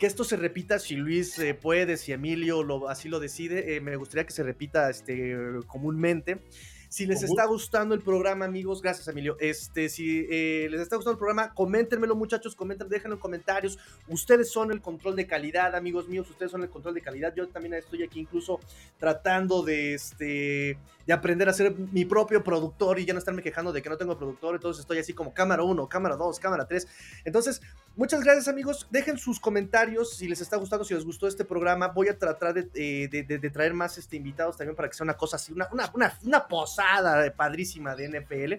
[0.00, 3.80] que esto se repita si Luis eh, puede, si Emilio lo, así lo decide, eh,
[3.82, 5.36] me gustaría que se repita este,
[5.66, 6.40] comúnmente.
[6.88, 9.36] Si les está gustando el programa, amigos, gracias, Emilio.
[9.38, 13.78] Este, si eh, les está gustando el programa, coméntenmelo, muchachos, comenten, déjenlo en comentarios.
[14.08, 17.32] Ustedes son el control de calidad, amigos míos, ustedes son el control de calidad.
[17.36, 18.58] Yo también estoy aquí incluso
[18.98, 20.78] tratando de, este,
[21.10, 23.96] de aprender a ser mi propio productor y ya no estarme quejando de que no
[23.96, 24.54] tengo productor.
[24.54, 26.86] Entonces estoy así como cámara 1, cámara 2, cámara 3.
[27.24, 27.60] Entonces,
[27.96, 28.86] muchas gracias, amigos.
[28.92, 31.88] Dejen sus comentarios si les está gustando, si les gustó este programa.
[31.88, 35.34] Voy a tratar de, eh, traer más este, invitados también para que sea una cosa
[35.34, 38.52] así, una, una, una, posada padrísima de NFL.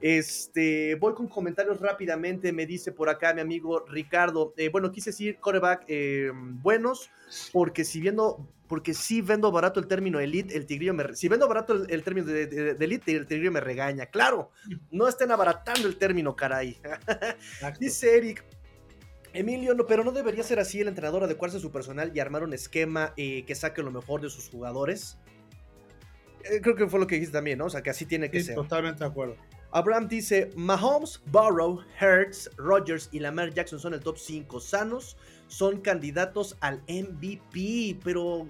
[0.00, 2.52] Este, voy con comentarios rápidamente.
[2.52, 4.54] Me dice por acá mi amigo Ricardo.
[4.56, 7.10] Eh, bueno, quise decir coreback eh, buenos,
[7.52, 11.16] porque si viendo porque si vendo barato el término elite, el tigrillo me...
[11.16, 14.06] Si vendo barato el, término de, de, elite, el tigrillo me regaña.
[14.06, 14.52] Claro,
[14.92, 16.78] no estén abaratando el término, caray.
[17.80, 18.44] Dice Eric,
[19.32, 22.44] Emilio, no, pero no debería ser así el entrenador adecuarse a su personal y armar
[22.44, 25.18] un esquema eh, que saque lo mejor de sus jugadores.
[26.62, 27.66] Creo que fue lo que dijiste también, ¿no?
[27.66, 28.54] O sea, que así tiene que ser.
[28.54, 29.36] Totalmente de acuerdo.
[29.72, 35.16] Abraham dice: Mahomes, Burrow, Hertz, Rogers y Lamar Jackson son el top 5 sanos.
[35.48, 38.46] Son candidatos al MVP, pero.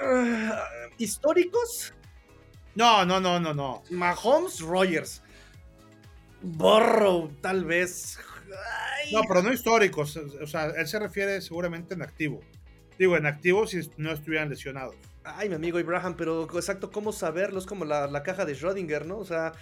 [0.00, 0.64] Ah,
[0.98, 1.92] ¿Históricos?
[2.74, 3.82] No, no, no, no, no.
[3.90, 5.22] Mahomes, Rogers.
[6.42, 8.18] Burrow, tal vez.
[9.12, 10.16] No, pero no históricos.
[10.16, 12.40] O sea, él se refiere seguramente en activo.
[12.98, 14.94] Digo, en activo si no estuvieran lesionados.
[15.24, 17.58] Ay, mi amigo Abraham, pero exacto, ¿cómo saberlo?
[17.58, 19.18] Es como la, caja de Schrödinger, ¿no?
[19.18, 19.52] O sea,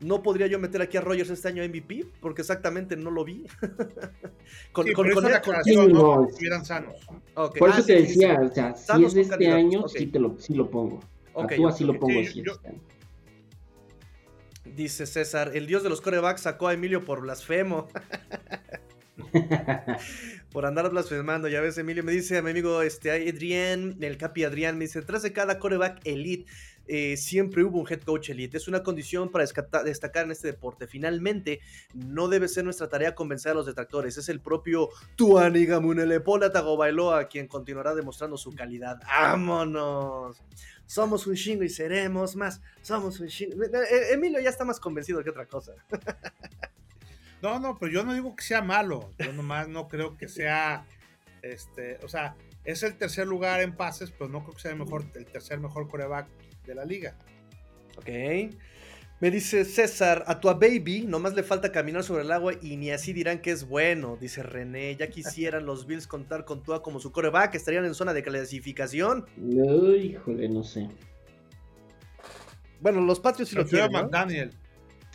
[0.00, 3.44] no podría yo meter aquí a Rogers este año MVP porque exactamente no lo vi.
[4.72, 6.94] con, sí, con, con, no, estuvieran sanos.
[7.34, 10.36] Por eso ah, te decía, o sea, si es de este año, sí, te lo,
[10.38, 11.00] sí lo pongo.
[11.32, 12.24] Okay, tú así lo pongo.
[12.24, 12.52] Sí, yo...
[12.52, 12.80] este
[14.74, 17.88] Dice César, el dios de los corebacks sacó a Emilio por blasfemo.
[20.52, 21.48] por andar blasfemando.
[21.48, 25.02] Ya ves, Emilio me dice a mi amigo este, Adrián, el Capi Adrián, me dice:
[25.02, 26.50] tras de cada coreback elite.
[26.92, 28.56] Eh, siempre hubo un head coach elite.
[28.56, 29.44] Es una condición para
[29.84, 30.88] destacar en este deporte.
[30.88, 31.60] Finalmente,
[31.94, 34.18] no debe ser nuestra tarea convencer a los detractores.
[34.18, 38.98] Es el propio Tuani Gamunelepola Tagovailoa quien continuará demostrando su calidad.
[39.06, 40.42] ¡Vámonos!
[40.84, 42.60] Somos un chingo y seremos más.
[42.82, 43.62] Somos un chingo.
[43.62, 45.74] Eh, Emilio ya está más convencido que otra cosa.
[47.42, 49.10] No, no, pero yo no digo que sea malo.
[49.18, 50.84] Yo nomás no creo que sea.
[51.42, 54.78] Este, o sea, es el tercer lugar en pases, pero no creo que sea el
[54.78, 56.28] mejor, el tercer mejor coreback
[56.66, 57.16] de la liga.
[57.96, 58.08] Ok.
[59.20, 62.90] Me dice César, a tu baby nomás le falta caminar sobre el agua y ni
[62.90, 64.16] así dirán que es bueno.
[64.18, 68.14] Dice René, ya quisieran los Bills contar con Tua como su coreback, estarían en zona
[68.14, 69.26] de clasificación.
[69.36, 70.88] No, híjole, no sé.
[72.80, 74.04] Bueno, los Patriots sí lo quieren, ¿no?
[74.04, 74.52] McDaniel.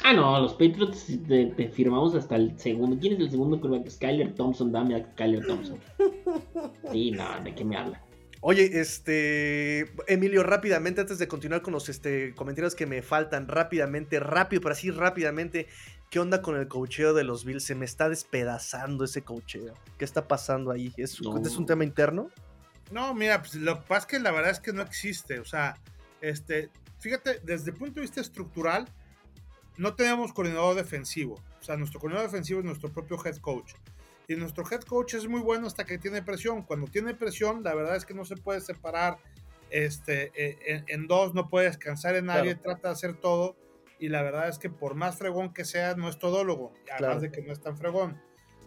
[0.03, 2.97] Ah, no, los Patriots te, firmamos hasta el segundo.
[2.99, 5.79] ¿Quién es el segundo Skyler Thompson, dame a Skyler Thompson.
[6.91, 8.01] Sí, no, ¿de qué me habla?
[8.41, 14.19] Oye, este, Emilio, rápidamente, antes de continuar con los este, comentarios que me faltan, rápidamente,
[14.19, 15.67] rápido, pero así rápidamente,
[16.11, 17.63] ¿qué onda con el cocheo de los Bills?
[17.63, 19.73] Se me está despedazando ese cocheo.
[19.97, 20.93] ¿Qué está pasando ahí?
[20.97, 22.29] ¿Es, ¿es un tema interno?
[22.91, 25.39] No, mira, pues lo que pasa es que la verdad es que no existe.
[25.39, 25.77] O sea,
[26.21, 26.69] este,
[26.99, 28.87] fíjate, desde el punto de vista estructural,
[29.77, 31.35] no tenemos coordinador defensivo.
[31.59, 33.73] O sea, nuestro coordinador defensivo es nuestro propio head coach.
[34.27, 36.63] Y nuestro head coach es muy bueno hasta que tiene presión.
[36.63, 39.17] Cuando tiene presión, la verdad es que no se puede separar
[39.69, 43.55] este, e, en, dos, no puede descansar en nadie, trata de hacer todo.
[43.99, 46.73] Y la verdad es que por más fregón que sea, no es todólogo.
[46.91, 48.19] Además de que no es tan fregón.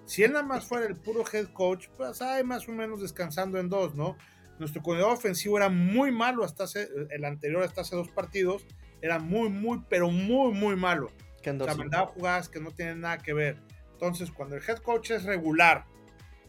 [0.07, 3.59] Si él nada más fuera el puro head coach, pues hay más o menos descansando
[3.59, 4.17] en dos, ¿no?
[4.59, 6.65] Nuestro coordinador ofensivo era muy malo hasta
[7.11, 8.67] el anterior, hasta hace dos partidos
[9.03, 11.11] era muy, muy, pero muy, muy malo.
[11.39, 13.57] O sea, mandaba jugadas que no tienen nada que ver.
[13.93, 15.87] Entonces, cuando el head coach es regular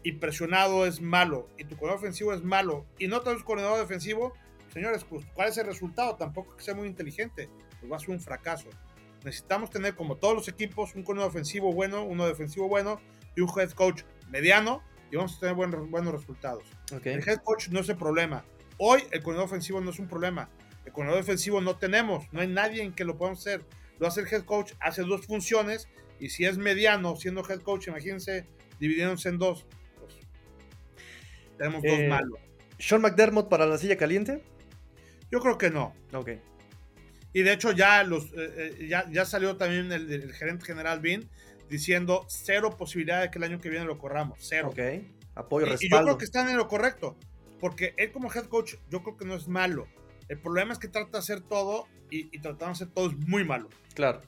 [0.02, 4.32] y presionado es malo, y tu coordinador ofensivo es malo, y no tenemos coordinador defensivo,
[4.72, 6.16] señores, pues, ¿cuál es el resultado?
[6.16, 7.48] Tampoco que sea muy inteligente,
[7.80, 8.68] pues va a ser un fracaso.
[9.24, 13.00] Necesitamos tener, como todos los equipos, un coordinador ofensivo bueno, uno defensivo bueno
[13.36, 16.64] y un head coach mediano, y vamos a tener buenos, buenos resultados.
[17.04, 18.44] El head coach no es el problema.
[18.78, 20.48] Hoy el coordinador ofensivo no es un problema.
[20.90, 23.64] El coordinador defensivo no tenemos, no hay nadie en que lo pueda hacer.
[24.00, 25.88] Lo hace el head coach, hace dos funciones
[26.18, 28.44] y si es mediano siendo head coach, imagínense
[28.80, 29.66] dividiéndose en dos.
[30.00, 30.16] Pues,
[31.56, 32.40] tenemos dos eh, malos.
[32.80, 34.42] ¿Sean McDermott para la silla caliente?
[35.30, 35.94] Yo creo que no.
[36.12, 36.30] Ok.
[37.32, 41.30] Y de hecho ya, los, eh, eh, ya, salió también el, gerente general Bean
[41.68, 44.40] diciendo cero posibilidad de que el año que viene lo corramos.
[44.40, 44.70] Cero.
[44.70, 44.80] Ok.
[45.36, 45.86] Apoyo, respaldo.
[45.86, 47.16] Y yo creo que están en lo correcto.
[47.60, 49.86] Porque él como head coach yo creo que no es malo.
[50.30, 53.16] El problema es que trata de hacer todo y, y tratar de hacer todo es
[53.26, 53.68] muy malo.
[53.94, 54.22] Claro.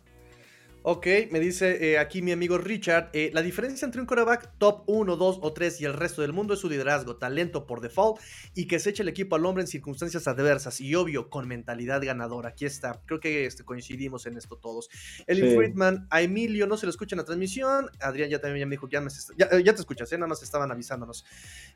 [0.85, 4.83] Ok, me dice eh, aquí mi amigo Richard, eh, la diferencia entre un quarterback top
[4.89, 8.20] 1, 2 o 3 y el resto del mundo es su liderazgo, talento por default
[8.57, 12.03] y que se eche el equipo al hombre en circunstancias adversas y obvio con mentalidad
[12.03, 12.49] ganadora.
[12.49, 14.91] Aquí está, creo que este, coincidimos en esto todos.
[15.28, 18.74] Eli Friedman, a Emilio no se lo escucha en la transmisión, Adrián ya también me
[18.74, 21.24] dijo que ya, me, eh, ya, te escuchas, nada más estaban avisándonos.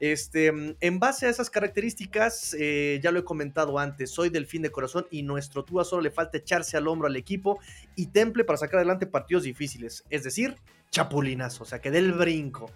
[0.01, 0.49] Este,
[0.81, 2.57] en base a esas características,
[3.01, 6.11] ya lo he comentado antes, soy del fin de corazón y nuestro Tua solo le
[6.11, 7.61] falta echarse al hombro al equipo
[7.95, 10.57] y temple para sacar adelante partidos difíciles, es decir,
[10.91, 12.71] chapulinas, o sea, que del brinco.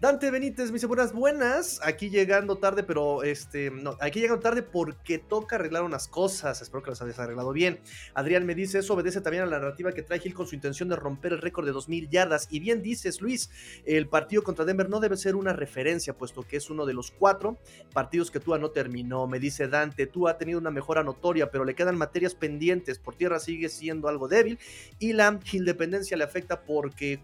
[0.00, 1.78] Dante Benítez dice buenas, buenas.
[1.84, 6.62] Aquí llegando tarde, pero este, no, aquí llegando tarde porque toca arreglar unas cosas.
[6.62, 7.80] Espero que las hayas arreglado bien.
[8.14, 10.88] Adrián me dice, eso obedece también a la narrativa que trae Gil con su intención
[10.88, 12.48] de romper el récord de 2000 yardas.
[12.50, 13.50] Y bien dices, Luis,
[13.84, 17.10] el partido contra Denver no debe ser una referencia, puesto que es uno de los
[17.10, 17.58] cuatro
[17.92, 19.26] partidos que Tua no terminó.
[19.26, 22.98] Me dice Dante, Tua ha tenido una mejora notoria, pero le quedan materias pendientes.
[22.98, 24.58] Por tierra sigue siendo algo débil
[24.98, 27.20] y la independencia le afecta porque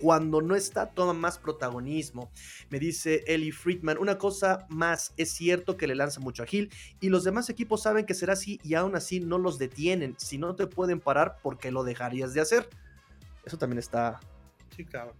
[0.00, 2.30] cuando no está, toma más protagonismo.
[2.70, 6.70] Me dice Eli Friedman, una cosa más, es cierto que le lanza mucho a Gil
[7.00, 10.14] y los demás equipos saben que será así y aún así no los detienen.
[10.18, 12.68] Si no te pueden parar, ¿por qué lo dejarías de hacer?
[13.44, 14.20] Eso también está...
[14.76, 15.14] Sí, claro.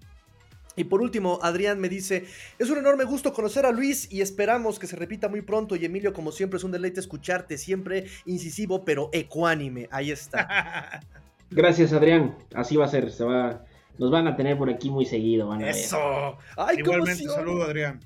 [0.77, 2.25] Y por último, Adrián me dice,
[2.59, 5.77] es un enorme gusto conocer a Luis y esperamos que se repita muy pronto.
[5.77, 9.89] Y Emilio, como siempre, es un deleite escucharte, siempre incisivo, pero ecuánime.
[9.91, 11.01] Ahí está.
[11.51, 12.37] Gracias, Adrián.
[12.55, 13.65] Así va a ser, se va,
[14.01, 15.49] nos van a tener por aquí muy seguido.
[15.49, 16.39] Van Eso.
[16.57, 18.01] Ay, Igualmente, saludo, Adrián.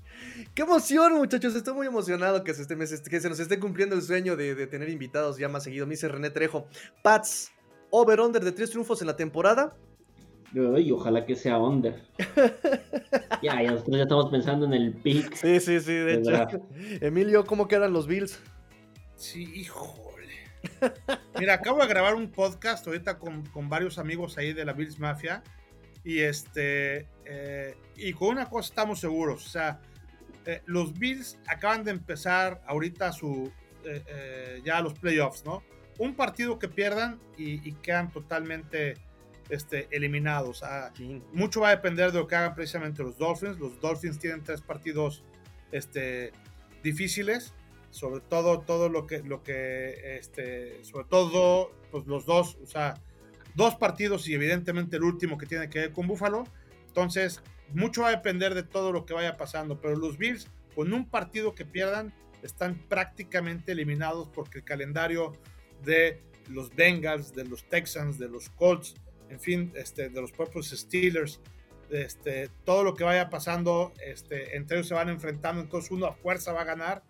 [0.53, 1.55] Qué emoción, muchachos.
[1.55, 2.76] Estoy muy emocionado que se, esté,
[3.09, 5.86] que se nos esté cumpliendo el sueño de, tener invitados ya más seguido.
[5.86, 6.66] Me dice René Trejo.
[7.05, 7.53] Pats,
[7.90, 9.76] over-under de tres triunfos en la temporada.
[10.53, 12.03] Y ojalá que sea under.
[13.42, 15.32] ya, ya, nosotros ya estamos pensando en el pick.
[15.34, 16.61] Sí, sí, sí, de hecho.
[17.03, 18.40] Emilio, ¿cómo quedan los Bills?
[19.14, 20.51] Sí, híjole.
[21.38, 24.99] Mira, acabo de grabar un podcast ahorita con, con varios amigos ahí de la Bills
[24.99, 25.45] Mafia
[26.05, 29.81] y, este, eh, y con una cosa estamos seguros, o sea,
[30.45, 33.51] eh, los Bills acaban de empezar ahorita su,
[33.85, 35.63] eh, ya los playoffs, ¿no?
[35.99, 38.95] Un partido que pierdan y, quedan totalmente
[39.49, 40.63] este, eliminados.
[41.33, 43.59] Mucho va a depender de lo que hagan precisamente los Dolphins.
[43.59, 45.23] Los Dolphins tienen tres partidos
[45.71, 46.33] este,
[46.83, 47.55] difíciles,
[47.91, 53.01] sobre todo todo lo que, lo que este, sobre todo pues, los dos, o sea,
[53.55, 56.45] dos partidos y evidentemente el último que tiene que ver con Buffalo.
[56.87, 57.43] Entonces,
[57.73, 61.09] mucho va a depender de todo lo que vaya pasando, pero los Bills con un
[61.09, 65.33] partido que pierdan están prácticamente eliminados porque el calendario
[65.85, 68.95] de los Bengals, de los Texans, de los Colts,
[69.31, 71.41] en fin, este, de los propios Steelers,
[71.91, 76.13] este, todo lo que vaya pasando, este, entre ellos se van enfrentando, entonces uno a
[76.13, 77.03] fuerza va a ganar,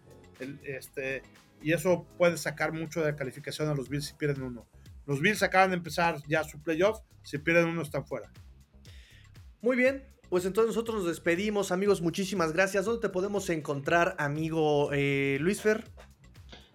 [0.65, 1.23] este,
[1.63, 4.67] y eso puede sacar mucho de la calificación a los Bills si pierden uno.
[5.07, 7.01] Los Bills acaban de empezar ya su playoff.
[7.23, 8.31] Si pierden uno, están fuera.
[9.61, 10.05] Muy bien.
[10.29, 12.03] Pues entonces nosotros nos despedimos, amigos.
[12.03, 12.87] Muchísimas gracias.
[12.87, 15.85] ¿Dónde te podemos encontrar, amigo eh, Luis Fer?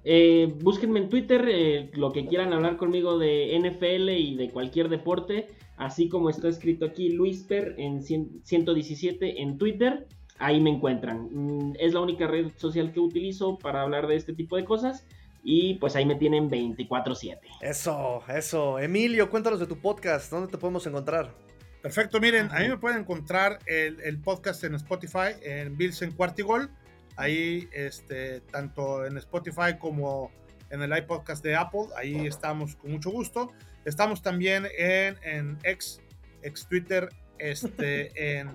[0.04, 4.88] Eh, búsquenme en Twitter eh, lo que quieran hablar conmigo de NFL y de cualquier
[4.88, 10.08] deporte, así como está escrito aquí Luisper en 117 en Twitter,
[10.38, 11.28] ahí me encuentran.
[11.32, 15.06] Mm, es la única red social que utilizo para hablar de este tipo de cosas.
[15.44, 17.40] Y pues ahí me tienen 24/7.
[17.62, 18.80] Eso, eso.
[18.80, 20.32] Emilio, cuéntanos de tu podcast.
[20.32, 21.34] ¿Dónde te podemos encontrar?
[21.82, 26.70] Perfecto, miren, a mí me pueden encontrar el, podcast en Spotify, en Bills en Cuartigol.
[27.16, 30.30] Ahí, este, tanto en Spotify como
[30.72, 31.88] en el iPodcast de Apple.
[31.96, 33.54] Ahí estamos con mucho gusto.
[33.86, 36.02] Estamos también en, en ex,
[36.44, 38.50] ex Twitter, este, en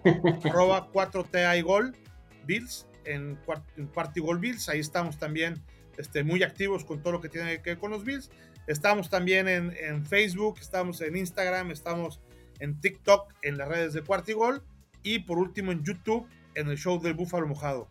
[0.45, 1.27] arroba 4
[1.65, 1.97] Gol
[2.45, 3.39] Bills, en,
[3.79, 4.69] en Cuartigol Bills.
[4.69, 5.63] Ahí estamos también
[5.99, 8.31] este, muy activos con todo lo que tiene que ver con los Bills.
[8.67, 12.21] Estamos también en, Facebook, estamos en Instagram, estamos
[12.61, 14.63] en TikTok, en las redes de Cuartigol
[15.03, 17.89] y por último en YouTube, en el show del Búfalo Mojado.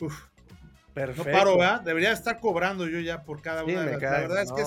[0.00, 0.24] Uf,
[0.94, 1.30] Perfecto.
[1.30, 1.80] No paro, ¿verdad?
[1.82, 4.02] Debería estar cobrando yo ya por cada una de las.
[4.02, 4.64] la verdad es que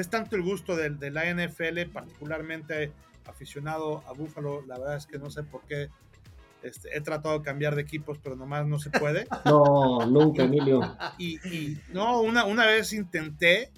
[0.00, 2.92] es, tanto el gusto de, de la NFL, particularmente
[3.26, 4.62] aficionado a Búfalo.
[4.66, 5.88] La verdad es que no sé por qué
[6.64, 9.26] este, he tratado de cambiar de equipos, pero nomás no se puede.
[9.44, 10.80] No, nunca, Emilio.
[11.18, 13.70] Y, no, una, una vez intenté,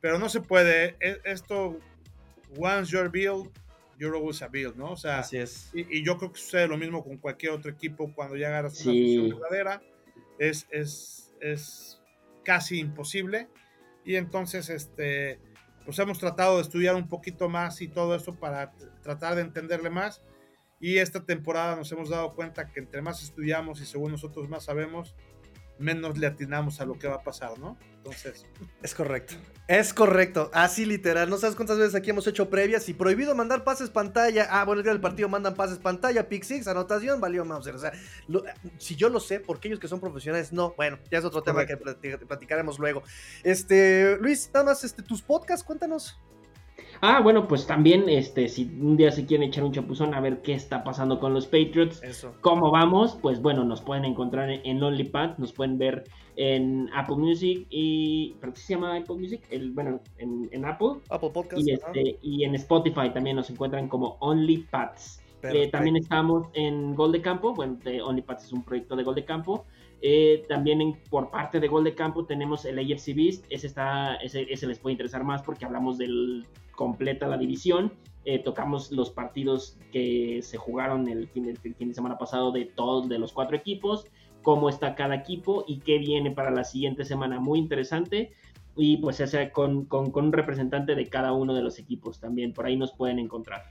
[0.00, 0.96] pero no se puede.
[1.00, 1.78] E, esto,
[2.58, 3.48] once you're build,
[3.98, 4.92] you're always a build, ¿no?
[4.92, 5.70] O sea, Así es.
[5.72, 8.92] Y, yo creo que sucede lo mismo con cualquier otro equipo cuando ya agarras una
[8.92, 9.30] sí.
[9.30, 9.82] verdadera.
[10.38, 12.00] Es, es, es
[12.42, 13.48] casi imposible.
[14.04, 15.38] Y entonces, este,
[15.84, 19.90] pues hemos tratado de estudiar un poquito más y todo eso para tratar de entenderle
[19.90, 20.22] más
[20.80, 24.64] y esta temporada nos hemos dado cuenta que entre más estudiamos y según nosotros más
[24.64, 25.14] sabemos,
[25.78, 27.76] menos le atinamos a lo que va a pasar, ¿no?
[27.96, 28.46] Entonces.
[28.82, 29.34] Es correcto.
[29.66, 30.50] Es correcto.
[30.52, 31.30] Así literal.
[31.30, 34.46] No sabes cuántas veces aquí hemos hecho previas y prohibido mandar pases pantalla.
[34.50, 37.74] Ah, bueno, el día del partido mandan pases pantalla, pick six, anotación, valió Mauser.
[37.74, 37.92] O sea,
[38.78, 40.74] si yo lo sé, porque ellos que son profesionales, no.
[40.76, 43.02] Bueno, ya es otro tema que platicaremos luego.
[43.42, 46.20] Este, Luis, nada más este, tus podcasts, cuéntanos.
[47.06, 50.40] Ah, bueno, pues también, este, si un día se quieren echar un chapuzón a ver
[50.40, 52.00] qué está pasando con los Patriots,
[52.40, 56.04] cómo vamos, pues bueno, nos pueden encontrar en, OnlyPad, nos pueden ver
[56.36, 59.42] en Apple Music y, ¿pero qué se llama Apple Music?
[59.50, 61.00] El, bueno, en, Apple.
[61.10, 61.60] Apple Podcast.
[61.62, 65.20] Y, este, y en Spotify también nos encuentran como OnlyPads.
[65.42, 69.14] Eh, también estamos en Gol de Campo, bueno, de OnlyPads es un proyecto de Gol
[69.14, 69.66] de Campo.
[70.06, 74.46] Eh, también por parte de Gol de Campo tenemos el AFC Beast, ese, está, ese,
[74.52, 77.90] ese les puede interesar más porque hablamos del completa la división.
[78.26, 82.66] Eh, tocamos los partidos que se jugaron el fin, el fin, de semana pasado de
[82.66, 84.06] todos de los cuatro equipos,
[84.42, 87.40] cómo está cada equipo y qué viene para la siguiente semana.
[87.40, 88.34] Muy interesante.
[88.76, 92.52] Y pues ese con, con, con un representante de cada uno de los equipos también.
[92.52, 93.62] Por ahí nos pueden encontrar.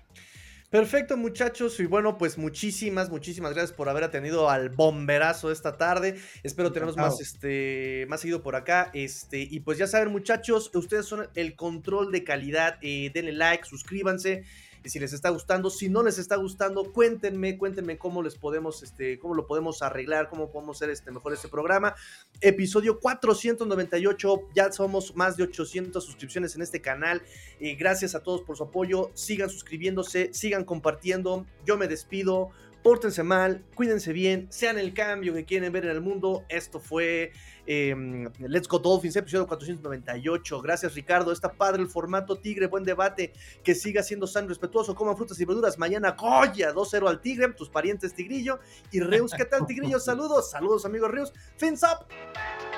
[0.74, 1.80] Perfecto, muchachos.
[1.80, 6.16] Y bueno, pues muchísimas, muchísimas gracias por haber atendido al bomberazo esta tarde.
[6.42, 8.90] Espero tenernos más, este, más seguido por acá.
[8.96, 12.80] Este, y pues ya saben, muchachos, ustedes son el control de calidad.
[12.82, 14.46] Eh, denle like, suscríbanse
[14.90, 15.70] si les está gustando.
[15.70, 20.30] Si no les está gustando, cuéntenme, cuéntenme cómo les podemos, este, cómo lo podemos arreglar,
[20.30, 21.96] cómo podemos hacer este, mejor este programa.
[22.42, 27.22] Episodio 498, ya somos más de 800 suscripciones en este canal.
[27.60, 29.12] Eh, gracias a todos por su apoyo.
[29.14, 31.46] Sigan suscribiéndose, sigan compartiendo.
[31.66, 32.52] Yo me despido
[32.84, 36.44] pórtense mal, cuídense bien, sean el cambio que quieren ver en el mundo.
[36.50, 37.32] Esto fue
[37.66, 40.62] em, Let's Go Dolphins, episodio 498.
[40.62, 41.32] Gracias, Ricardo.
[41.32, 43.32] Está padre el formato Tigre, buen debate.
[43.64, 44.94] Que siga siendo sano y respetuoso.
[44.94, 45.80] Coman frutas y verduras.
[45.80, 48.60] Mañana, Goya, 2-0 al Tigre, tus parientes Tigrillo.
[48.92, 50.00] Y Reus, ¿qué tal, Tigrillo?
[50.00, 51.34] Saludos, saludos, amigos Reus.
[51.58, 52.06] Fins up.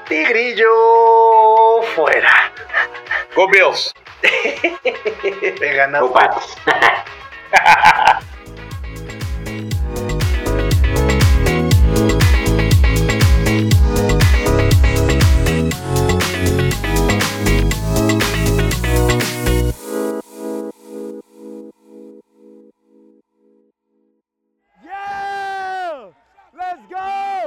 [0.07, 2.53] Tigrillo fuera.
[3.36, 3.91] Go Bills.